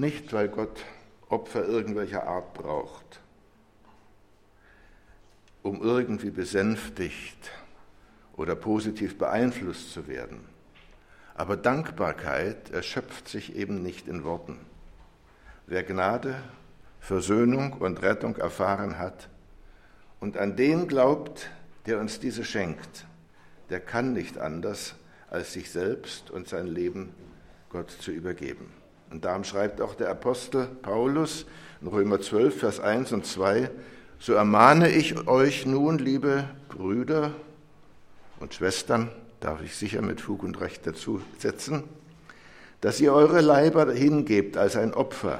Nicht, 0.00 0.32
weil 0.32 0.48
Gott 0.48 0.82
Opfer 1.28 1.62
irgendwelcher 1.62 2.26
Art 2.26 2.54
braucht, 2.54 3.20
um 5.62 5.82
irgendwie 5.82 6.30
besänftigt 6.30 7.50
oder 8.34 8.56
positiv 8.56 9.18
beeinflusst 9.18 9.92
zu 9.92 10.08
werden. 10.08 10.40
Aber 11.34 11.58
Dankbarkeit 11.58 12.70
erschöpft 12.70 13.28
sich 13.28 13.54
eben 13.56 13.82
nicht 13.82 14.08
in 14.08 14.24
Worten. 14.24 14.58
Wer 15.66 15.82
Gnade, 15.82 16.40
Versöhnung 16.98 17.74
und 17.74 18.00
Rettung 18.00 18.36
erfahren 18.36 18.96
hat 18.96 19.28
und 20.18 20.38
an 20.38 20.56
den 20.56 20.88
glaubt, 20.88 21.50
der 21.84 22.00
uns 22.00 22.20
diese 22.20 22.44
schenkt, 22.44 23.04
der 23.68 23.80
kann 23.80 24.14
nicht 24.14 24.38
anders, 24.38 24.94
als 25.28 25.52
sich 25.52 25.70
selbst 25.70 26.30
und 26.30 26.48
sein 26.48 26.68
Leben 26.68 27.12
Gott 27.68 27.90
zu 27.90 28.12
übergeben. 28.12 28.79
Und 29.10 29.24
darum 29.24 29.44
schreibt 29.44 29.80
auch 29.80 29.94
der 29.94 30.08
Apostel 30.08 30.66
Paulus 30.82 31.46
in 31.80 31.88
Römer 31.88 32.20
12, 32.20 32.58
Vers 32.58 32.80
1 32.80 33.12
und 33.12 33.26
2, 33.26 33.70
so 34.18 34.34
ermahne 34.34 34.90
ich 34.90 35.26
euch 35.26 35.66
nun, 35.66 35.98
liebe 35.98 36.44
Brüder 36.68 37.32
und 38.38 38.54
Schwestern, 38.54 39.10
darf 39.40 39.62
ich 39.62 39.74
sicher 39.74 40.02
mit 40.02 40.20
Fug 40.20 40.42
und 40.42 40.60
Recht 40.60 40.86
dazu 40.86 41.22
setzen, 41.38 41.84
dass 42.80 43.00
ihr 43.00 43.12
eure 43.12 43.40
Leiber 43.40 43.90
hingebt 43.92 44.56
als 44.56 44.76
ein 44.76 44.94
Opfer, 44.94 45.38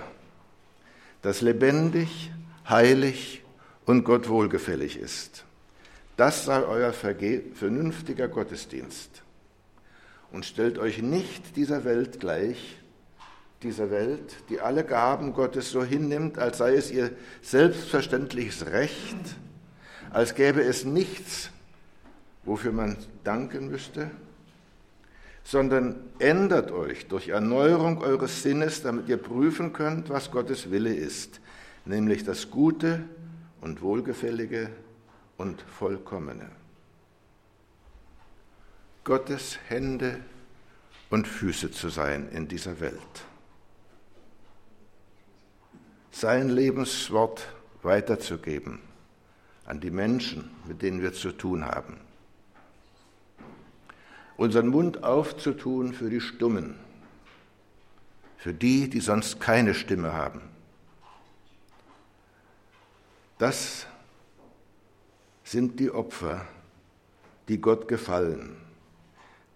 das 1.23 1.43
lebendig, 1.43 2.33
heilig 2.69 3.43
und 3.85 4.05
Gott 4.05 4.29
wohlgefällig 4.29 4.99
ist. 4.99 5.45
Das 6.17 6.45
sei 6.45 6.63
euer 6.63 6.93
vernünftiger 6.93 8.29
Gottesdienst. 8.29 9.23
Und 10.33 10.45
stellt 10.45 10.79
euch 10.79 11.03
nicht 11.03 11.57
dieser 11.57 11.85
Welt 11.85 12.21
gleich, 12.21 12.80
dieser 13.63 13.91
Welt, 13.91 14.37
die 14.49 14.61
alle 14.61 14.85
Gaben 14.85 15.35
Gottes 15.35 15.71
so 15.71 15.85
hinnimmt, 15.85 16.39
als 16.39 16.59
sei 16.59 16.75
es 16.75 16.91
ihr 16.91 17.11
selbstverständliches 17.43 18.67
Recht, 18.67 19.37
als 20.11 20.35
gäbe 20.35 20.63
es 20.63 20.85
nichts, 20.85 21.51
wofür 22.45 22.73
man 22.73 22.97
danken 23.23 23.69
müsste, 23.69 24.11
sondern 25.45 25.97
ändert 26.19 26.71
euch 26.71 27.07
durch 27.09 27.29
Erneuerung 27.29 27.99
eures 27.99 28.43
Sinnes, 28.43 28.83
damit 28.83 29.09
ihr 29.09 29.19
prüfen 29.19 29.73
könnt, 29.73 30.09
was 30.09 30.31
Gottes 30.31 30.71
Wille 30.71 30.95
ist, 30.95 31.41
nämlich 31.85 32.25
das 32.25 32.51
Gute 32.51 33.05
und 33.61 33.83
Wohlgefällige 33.83 34.71
und 35.37 35.63
Vollkommene. 35.63 36.51
Gottes 39.05 39.59
Hände 39.69 40.21
und 41.11 41.27
Füße 41.27 41.71
zu 41.71 41.89
sein 41.89 42.29
in 42.31 42.49
dieser 42.49 42.81
Welt. 42.81 43.25
Sein 46.11 46.49
Lebenswort 46.49 47.47
weiterzugeben 47.83 48.81
an 49.65 49.81
die 49.81 49.91
Menschen, 49.91 50.51
mit 50.67 50.83
denen 50.83 51.01
wir 51.03 51.13
zu 51.13 51.33
tun 51.33 51.65
haben. 51.65 51.99
unseren 54.41 54.69
Mund 54.69 55.05
aufzutun 55.05 55.93
für 55.93 56.09
die 56.09 56.23
Stummen, 56.23 56.75
für 58.39 58.55
die, 58.55 58.89
die 58.89 59.01
sonst 59.01 59.39
keine 59.39 59.75
Stimme 59.75 60.15
haben. 60.15 60.41
Das 63.37 63.87
sind 65.45 65.79
die 65.79 65.91
Opfer, 65.91 66.47
die 67.49 67.61
Gott 67.61 67.87
gefallen. 67.87 68.57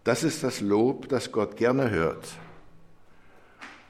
Das 0.05 0.23
ist 0.23 0.43
das 0.43 0.61
Lob, 0.61 1.09
das 1.09 1.33
Gott 1.33 1.57
gerne 1.57 1.89
hört 1.89 2.29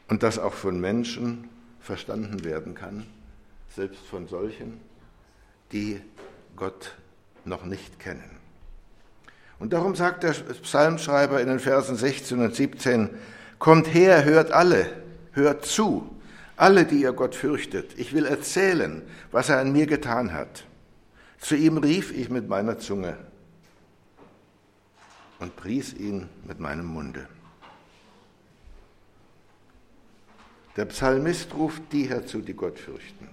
und 0.07 0.23
das 0.23 0.39
auch 0.39 0.55
von 0.55 0.79
Menschen 0.79 1.49
verstanden 1.85 2.45
werden 2.45 2.75
kann, 2.75 3.05
selbst 3.69 4.05
von 4.07 4.27
solchen, 4.27 4.81
die 5.71 6.01
Gott 6.57 6.95
noch 7.45 7.65
nicht 7.65 8.01
kennen. 8.01 8.31
Und 9.59 9.73
darum 9.73 9.95
sagt 9.95 10.23
der 10.23 10.33
Psalmschreiber 10.33 11.41
in 11.41 11.49
den 11.49 11.61
Versen 11.61 11.97
16 11.97 12.41
und 12.41 12.55
17, 12.55 13.11
Kommt 13.59 13.93
her, 13.93 14.25
hört 14.25 14.51
alle, 14.51 14.91
hört 15.33 15.65
zu, 15.65 16.11
alle, 16.57 16.87
die 16.87 17.03
ihr 17.03 17.13
Gott 17.13 17.35
fürchtet. 17.35 17.99
Ich 17.99 18.13
will 18.13 18.27
erzählen, 18.27 19.03
was 19.31 19.49
er 19.49 19.59
an 19.59 19.73
mir 19.73 19.87
getan 19.87 20.33
hat. 20.33 20.65
Zu 21.39 21.55
ihm 21.57 21.79
rief 21.79 22.13
ich 22.13 22.31
mit 22.31 22.49
meiner 22.49 22.79
Zunge 22.79 23.17
und 25.39 25.55
pries 25.57 25.93
ihn 25.93 26.29
mit 26.47 26.61
meinem 26.61 26.87
Munde. 26.87 27.29
Der 30.77 30.87
Psalmist 30.87 31.55
ruft 31.55 31.83
die 31.93 32.09
herzu, 32.09 32.41
die 32.41 32.55
Gott 32.55 32.79
fürchten. 32.79 33.29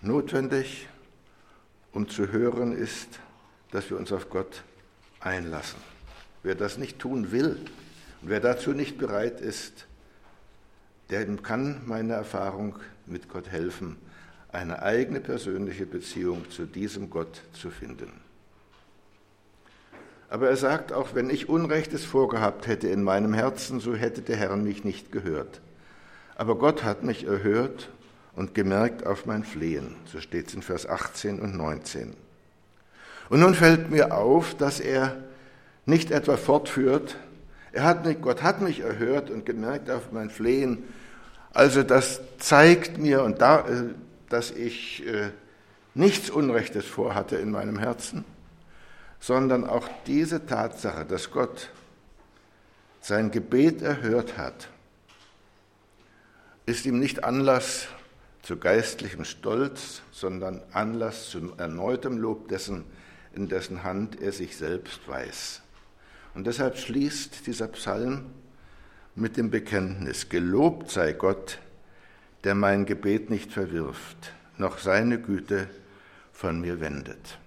Notwendig, 0.00 0.88
um 1.92 2.08
zu 2.08 2.32
hören, 2.32 2.72
ist, 2.72 3.20
dass 3.72 3.90
wir 3.90 3.98
uns 3.98 4.10
auf 4.10 4.30
Gott 4.30 4.62
einlassen. 5.20 5.78
Wer 6.42 6.54
das 6.54 6.78
nicht 6.78 6.98
tun 6.98 7.30
will 7.30 7.58
und 8.22 8.30
wer 8.30 8.40
dazu 8.40 8.72
nicht 8.72 8.96
bereit 8.96 9.40
ist, 9.40 9.86
dem 11.10 11.42
kann 11.42 11.82
meine 11.86 12.14
Erfahrung 12.14 12.76
mit 13.04 13.28
Gott 13.28 13.48
helfen, 13.50 13.96
eine 14.48 14.82
eigene 14.82 15.20
persönliche 15.20 15.84
Beziehung 15.84 16.50
zu 16.50 16.64
diesem 16.64 17.10
Gott 17.10 17.42
zu 17.52 17.70
finden. 17.70 18.10
Aber 20.28 20.48
er 20.48 20.56
sagt 20.56 20.92
auch, 20.92 21.14
wenn 21.14 21.30
ich 21.30 21.48
Unrechtes 21.48 22.04
vorgehabt 22.04 22.66
hätte 22.66 22.88
in 22.88 23.02
meinem 23.02 23.34
Herzen, 23.34 23.78
so 23.78 23.94
hätte 23.94 24.22
der 24.22 24.36
Herr 24.36 24.56
mich 24.56 24.82
nicht 24.82 25.12
gehört. 25.12 25.60
Aber 26.36 26.56
Gott 26.56 26.84
hat 26.84 27.02
mich 27.02 27.26
erhört 27.26 27.88
und 28.34 28.54
gemerkt 28.54 29.06
auf 29.06 29.24
mein 29.24 29.42
Flehen. 29.42 29.96
So 30.04 30.20
steht 30.20 30.48
es 30.48 30.54
in 30.54 30.62
Vers 30.62 30.86
18 30.86 31.40
und 31.40 31.56
19. 31.56 32.14
Und 33.30 33.40
nun 33.40 33.54
fällt 33.54 33.90
mir 33.90 34.14
auf, 34.14 34.54
dass 34.54 34.78
er 34.78 35.16
nicht 35.86 36.10
etwa 36.10 36.36
fortführt, 36.36 37.16
er 37.72 37.84
hat 37.84 38.06
mich, 38.06 38.20
Gott 38.22 38.42
hat 38.42 38.62
mich 38.62 38.80
erhört 38.80 39.28
und 39.28 39.44
gemerkt 39.44 39.90
auf 39.90 40.10
mein 40.10 40.30
Flehen. 40.30 40.84
Also 41.52 41.82
das 41.82 42.20
zeigt 42.38 42.96
mir, 42.96 43.22
und 43.22 43.42
da, 43.42 43.68
äh, 43.68 43.84
dass 44.30 44.50
ich 44.50 45.06
äh, 45.06 45.30
nichts 45.94 46.30
Unrechtes 46.30 46.86
vorhatte 46.86 47.36
in 47.36 47.50
meinem 47.50 47.78
Herzen, 47.78 48.24
sondern 49.20 49.66
auch 49.66 49.88
diese 50.06 50.46
Tatsache, 50.46 51.04
dass 51.04 51.30
Gott 51.30 51.70
sein 53.00 53.30
Gebet 53.30 53.82
erhört 53.82 54.38
hat 54.38 54.68
ist 56.66 56.84
ihm 56.84 56.98
nicht 56.98 57.24
Anlass 57.24 57.86
zu 58.42 58.56
geistlichem 58.56 59.24
Stolz, 59.24 60.02
sondern 60.10 60.62
Anlass 60.72 61.30
zum 61.30 61.58
erneutem 61.58 62.18
Lob 62.18 62.48
dessen, 62.48 62.84
in 63.34 63.48
dessen 63.48 63.84
Hand 63.84 64.20
er 64.20 64.32
sich 64.32 64.56
selbst 64.56 65.06
weiß. 65.08 65.62
Und 66.34 66.46
deshalb 66.46 66.76
schließt 66.76 67.46
dieser 67.46 67.68
Psalm 67.68 68.26
mit 69.14 69.36
dem 69.36 69.50
Bekenntnis, 69.50 70.28
gelobt 70.28 70.90
sei 70.90 71.12
Gott, 71.12 71.58
der 72.44 72.54
mein 72.54 72.84
Gebet 72.84 73.30
nicht 73.30 73.52
verwirft, 73.52 74.32
noch 74.58 74.78
seine 74.78 75.20
Güte 75.20 75.68
von 76.32 76.60
mir 76.60 76.80
wendet. 76.80 77.38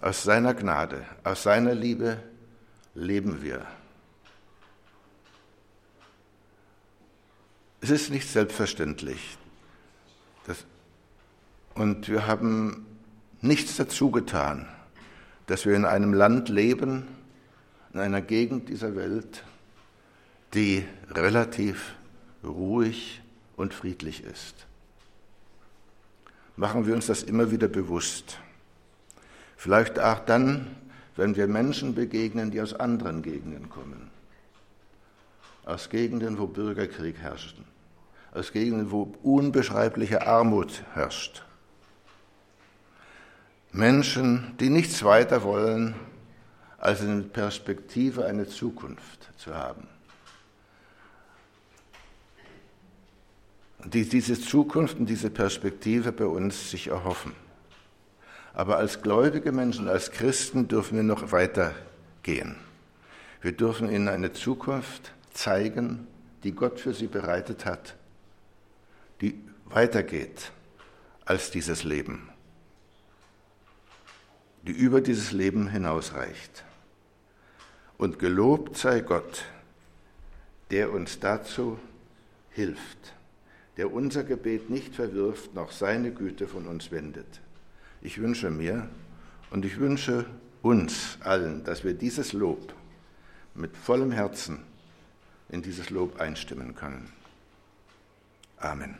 Aus 0.00 0.22
seiner 0.22 0.54
Gnade, 0.54 1.04
aus 1.24 1.42
seiner 1.42 1.74
Liebe 1.74 2.18
leben 2.94 3.42
wir. 3.42 3.66
Es 7.80 7.90
ist 7.90 8.10
nicht 8.10 8.28
selbstverständlich. 8.28 9.38
Das, 10.46 10.64
und 11.74 12.08
wir 12.08 12.26
haben 12.26 12.86
nichts 13.40 13.76
dazu 13.76 14.10
getan, 14.10 14.68
dass 15.46 15.64
wir 15.64 15.74
in 15.74 15.84
einem 15.84 16.12
Land 16.12 16.48
leben, 16.48 17.08
in 17.92 18.00
einer 18.00 18.20
Gegend 18.20 18.68
dieser 18.68 18.94
Welt, 18.96 19.44
die 20.54 20.84
relativ 21.10 21.94
ruhig 22.44 23.22
und 23.56 23.74
friedlich 23.74 24.24
ist. 24.24 24.66
Machen 26.56 26.86
wir 26.86 26.94
uns 26.94 27.06
das 27.06 27.22
immer 27.22 27.50
wieder 27.50 27.68
bewusst. 27.68 28.38
Vielleicht 29.56 29.98
auch 29.98 30.20
dann, 30.20 30.66
wenn 31.16 31.36
wir 31.36 31.46
Menschen 31.46 31.94
begegnen, 31.94 32.50
die 32.50 32.60
aus 32.60 32.74
anderen 32.74 33.22
Gegenden 33.22 33.70
kommen. 33.70 34.09
Aus 35.64 35.88
Gegenden, 35.88 36.38
wo 36.38 36.46
Bürgerkrieg 36.46 37.18
herrschten 37.18 37.64
aus 38.32 38.52
Gegenden, 38.52 38.90
wo 38.90 39.12
unbeschreibliche 39.22 40.26
Armut 40.26 40.84
herrscht. 40.94 41.44
Menschen, 43.72 44.54
die 44.58 44.70
nichts 44.70 45.04
weiter 45.04 45.42
wollen, 45.42 45.94
als 46.78 47.02
eine 47.02 47.22
Perspektive, 47.22 48.24
eine 48.24 48.46
Zukunft 48.46 49.28
zu 49.36 49.54
haben. 49.54 49.86
Die 53.84 54.08
diese 54.08 54.38
Zukunft 54.38 54.98
und 54.98 55.06
diese 55.06 55.30
Perspektive 55.30 56.12
bei 56.12 56.26
uns 56.26 56.70
sich 56.70 56.88
erhoffen. 56.88 57.32
Aber 58.52 58.76
als 58.76 59.00
gläubige 59.00 59.52
Menschen, 59.52 59.88
als 59.88 60.10
Christen 60.10 60.68
dürfen 60.68 60.96
wir 60.96 61.02
noch 61.02 61.32
weiter 61.32 61.74
gehen. 62.22 62.56
Wir 63.40 63.52
dürfen 63.52 63.90
ihnen 63.90 64.08
eine 64.08 64.32
Zukunft 64.32 65.12
zeigen, 65.30 66.06
die 66.42 66.52
Gott 66.52 66.80
für 66.80 66.94
sie 66.94 67.06
bereitet 67.06 67.64
hat 67.64 67.94
die 69.20 69.38
weitergeht 69.66 70.50
als 71.24 71.50
dieses 71.50 71.84
Leben, 71.84 72.28
die 74.62 74.72
über 74.72 75.00
dieses 75.00 75.32
Leben 75.32 75.68
hinausreicht. 75.68 76.64
Und 77.98 78.18
gelobt 78.18 78.78
sei 78.78 79.00
Gott, 79.00 79.44
der 80.70 80.90
uns 80.92 81.20
dazu 81.20 81.78
hilft, 82.50 83.14
der 83.76 83.92
unser 83.92 84.24
Gebet 84.24 84.70
nicht 84.70 84.94
verwirft, 84.94 85.54
noch 85.54 85.70
seine 85.70 86.12
Güte 86.12 86.48
von 86.48 86.66
uns 86.66 86.90
wendet. 86.90 87.40
Ich 88.00 88.18
wünsche 88.18 88.50
mir 88.50 88.88
und 89.50 89.64
ich 89.64 89.78
wünsche 89.78 90.24
uns 90.62 91.18
allen, 91.20 91.62
dass 91.64 91.84
wir 91.84 91.92
dieses 91.92 92.32
Lob 92.32 92.74
mit 93.54 93.76
vollem 93.76 94.12
Herzen 94.12 94.62
in 95.50 95.62
dieses 95.62 95.90
Lob 95.90 96.20
einstimmen 96.20 96.74
können. 96.74 97.12
Amen. 98.58 98.96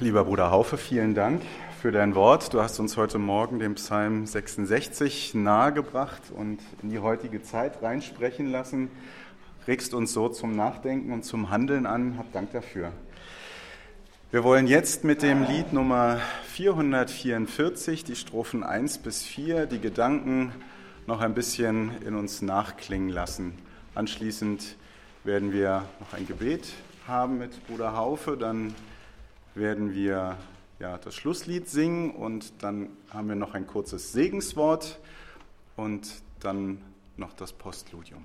Lieber 0.00 0.24
Bruder 0.24 0.52
Haufe, 0.52 0.78
vielen 0.78 1.16
Dank 1.16 1.42
für 1.82 1.90
dein 1.90 2.14
Wort. 2.14 2.54
Du 2.54 2.62
hast 2.62 2.78
uns 2.78 2.96
heute 2.96 3.18
Morgen 3.18 3.58
den 3.58 3.74
Psalm 3.74 4.26
66 4.26 5.34
nahegebracht 5.34 6.30
und 6.30 6.60
in 6.82 6.90
die 6.90 7.00
heutige 7.00 7.42
Zeit 7.42 7.82
reinsprechen 7.82 8.50
lassen. 8.52 8.92
Regst 9.68 9.92
uns 9.92 10.14
so 10.14 10.30
zum 10.30 10.56
Nachdenken 10.56 11.12
und 11.12 11.26
zum 11.26 11.50
Handeln 11.50 11.84
an. 11.84 12.16
Hab 12.16 12.32
Dank 12.32 12.52
dafür. 12.52 12.90
Wir 14.30 14.42
wollen 14.42 14.66
jetzt 14.66 15.04
mit 15.04 15.20
dem 15.20 15.42
Lied 15.42 15.74
Nummer 15.74 16.20
444, 16.46 18.02
die 18.02 18.16
Strophen 18.16 18.64
1 18.64 18.96
bis 18.96 19.24
4, 19.24 19.66
die 19.66 19.78
Gedanken 19.78 20.52
noch 21.06 21.20
ein 21.20 21.34
bisschen 21.34 21.90
in 22.00 22.14
uns 22.14 22.40
nachklingen 22.40 23.10
lassen. 23.10 23.58
Anschließend 23.94 24.76
werden 25.24 25.52
wir 25.52 25.84
noch 26.00 26.14
ein 26.14 26.26
Gebet 26.26 26.72
haben 27.06 27.36
mit 27.36 27.66
Bruder 27.66 27.94
Haufe, 27.94 28.38
dann 28.38 28.74
werden 29.54 29.92
wir 29.92 30.38
ja, 30.78 30.96
das 30.96 31.14
Schlusslied 31.14 31.68
singen 31.68 32.12
und 32.12 32.62
dann 32.62 32.88
haben 33.10 33.28
wir 33.28 33.36
noch 33.36 33.52
ein 33.52 33.66
kurzes 33.66 34.12
Segenswort 34.12 34.98
und 35.76 36.08
dann 36.40 36.80
noch 37.18 37.34
das 37.34 37.52
Postludium. 37.52 38.24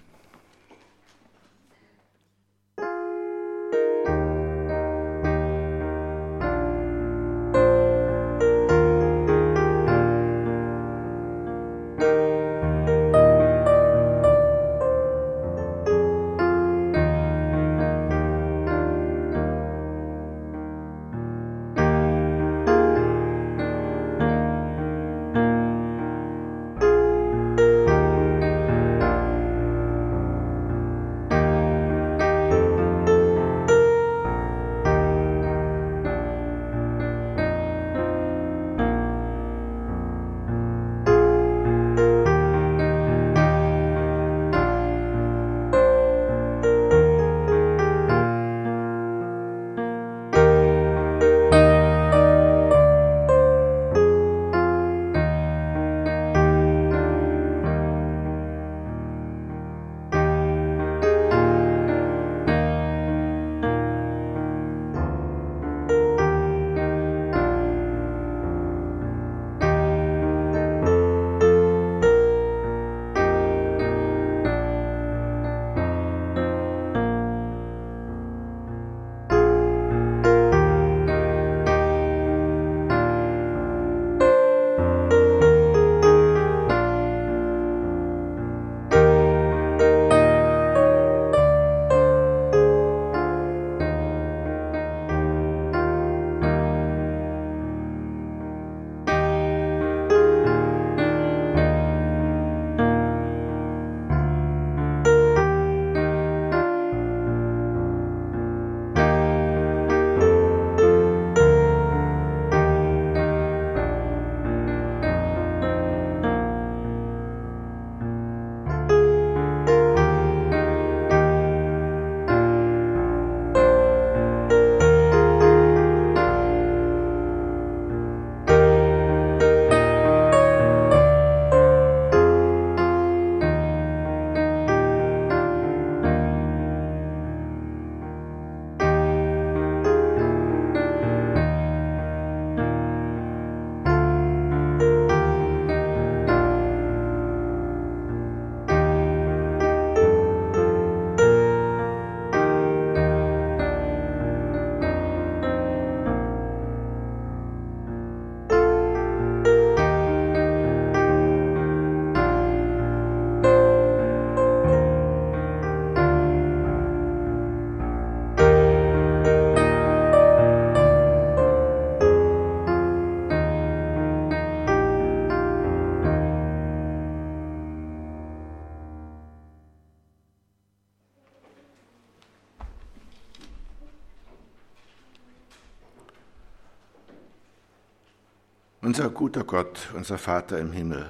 Unser 188.83 189.11
guter 189.11 189.45
Gott, 189.45 189.91
unser 189.93 190.17
Vater 190.17 190.59
im 190.59 190.73
Himmel, 190.73 191.07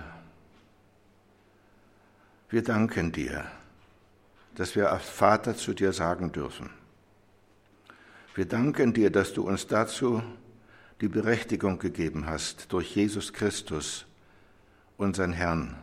wir 2.51 2.61
danken 2.61 3.11
dir, 3.11 3.45
dass 4.53 4.75
wir 4.75 4.91
als 4.91 5.09
Vater 5.09 5.57
zu 5.57 5.73
dir 5.73 5.91
sagen 5.91 6.31
dürfen. 6.31 6.69
Wir 8.35 8.45
danken 8.45 8.93
dir, 8.93 9.09
dass 9.09 9.33
du 9.33 9.47
uns 9.47 9.65
dazu 9.65 10.21
die 11.01 11.07
Berechtigung 11.07 11.79
gegeben 11.79 12.27
hast 12.27 12.71
durch 12.71 12.95
Jesus 12.95 13.33
Christus, 13.33 14.05
unseren 14.97 15.33
Herrn, 15.33 15.75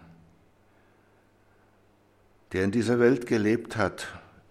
der 2.53 2.62
in 2.62 2.70
dieser 2.70 3.00
Welt 3.00 3.26
gelebt 3.26 3.76
hat, 3.76 4.07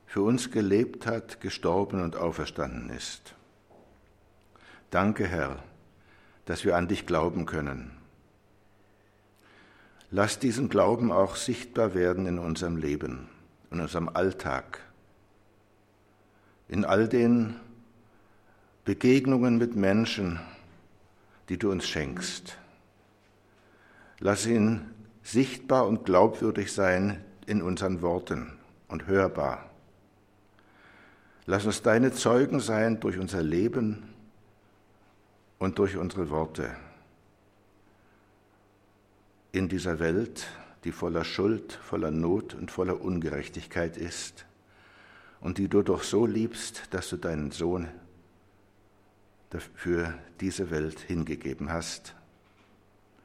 für 0.08 0.23
uns 0.23 0.52
gelebt 0.52 1.06
hat, 1.06 1.39
gestorben 1.39 2.04
und 2.04 2.17
auferstanden 2.17 2.89
ist. 2.89 3.34
Danke, 4.89 5.25
Herr, 5.25 5.63
dass 6.49 6.65
wir 6.65 6.75
an 6.75 6.88
dich 6.88 7.05
glauben 7.05 7.45
können. 7.45 7.91
Lass 10.09 10.39
diesen 10.39 10.67
Glauben 10.67 11.12
auch 11.12 11.35
sichtbar 11.35 11.93
werden 11.93 12.25
in 12.25 12.39
unserem 12.39 12.75
Leben, 12.75 13.29
in 13.69 13.79
unserem 13.79 14.09
Alltag, 14.09 14.79
in 16.67 16.85
all 16.85 17.07
den 17.07 17.57
Begegnungen 18.83 19.59
mit 19.59 19.75
Menschen, 19.75 20.39
die 21.49 21.59
du 21.59 21.69
uns 21.69 21.88
schenkst. 21.88 22.57
Lass 24.17 24.47
ihn 24.47 24.89
sichtbar 25.21 25.85
und 25.85 26.03
glaubwürdig 26.03 26.73
sein 26.73 27.23
in 27.45 27.62
unseren 27.62 28.01
Worten 28.01 28.53
und 28.88 29.05
hörbar. 29.05 29.69
Lass 31.45 31.67
uns 31.67 31.83
deine 31.83 32.12
Zeugen 32.12 32.59
sein 32.59 32.99
durch 32.99 33.19
unser 33.19 33.43
Leben 33.43 34.15
und 35.60 35.78
durch 35.78 35.98
unsere 35.98 36.30
Worte. 36.30 36.76
In 39.52 39.67
dieser 39.67 40.00
Welt, 40.00 40.48
die 40.84 40.91
voller 40.91 41.26
Schuld, 41.26 41.74
voller 41.74 42.12
Not 42.12 42.54
und 42.54 42.72
voller 42.72 43.02
Ungerechtigkeit 43.02 43.98
ist 43.98 44.45
und 45.41 45.58
die 45.58 45.67
du 45.67 45.82
doch 45.82 46.04
so 46.04 46.26
liebst, 46.26 46.84
dass 46.91 47.10
du 47.10 47.17
deinen 47.17 47.52
Sohn 47.52 47.88
für 49.76 50.13
diese 50.39 50.69
Welt 50.69 51.00
hingegeben 51.00 51.72
hast, 51.72 52.15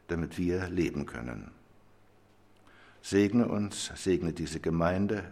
damit 0.09 0.38
wir 0.38 0.68
leben 0.68 1.07
können. 1.07 1.51
Segne 3.03 3.47
uns, 3.47 3.93
segne 3.95 4.32
diese 4.32 4.61
Gemeinde, 4.61 5.30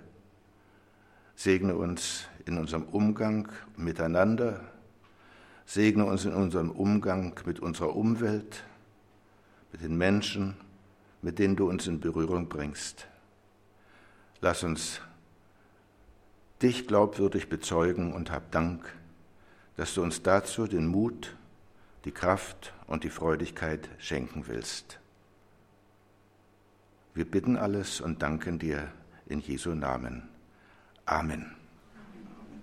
segne 1.35 1.75
uns 1.75 2.27
in 2.45 2.59
unserem 2.59 2.83
Umgang 2.85 3.49
miteinander, 3.77 4.72
Segne 5.65 6.05
uns 6.05 6.25
in 6.25 6.35
unserem 6.35 6.71
Umgang 6.71 7.35
mit 7.47 7.61
unserer 7.61 7.95
Umwelt, 7.95 8.65
mit 9.73 9.83
den 9.83 9.97
Menschen, 9.97 10.57
mit 11.23 11.39
denen 11.39 11.57
du 11.57 11.69
uns 11.69 11.87
in 11.87 12.01
Berührung 12.01 12.49
bringst. 12.49 13.07
Lass 14.41 14.65
uns 14.65 15.01
dich 16.63 16.87
glaubwürdig 16.87 17.49
bezeugen 17.49 18.13
und 18.13 18.31
hab 18.31 18.51
Dank, 18.51 18.85
dass 19.77 19.95
du 19.95 20.03
uns 20.03 20.23
dazu 20.23 20.67
den 20.67 20.87
Mut, 20.87 21.37
die 22.05 22.13
Kraft 22.13 22.75
und 22.87 23.05
die 23.05 23.11
Freudigkeit 23.11 23.89
schenken 23.99 24.47
willst. 24.47 24.99
Wir 27.15 27.25
bitten 27.25 27.57
alles 27.57 28.01
und 28.01 28.23
danken 28.23 28.59
dir 28.59 28.91
in 29.27 29.41
Jesu 29.41 29.75
Namen. 29.75 30.29
Amen. 31.05 31.62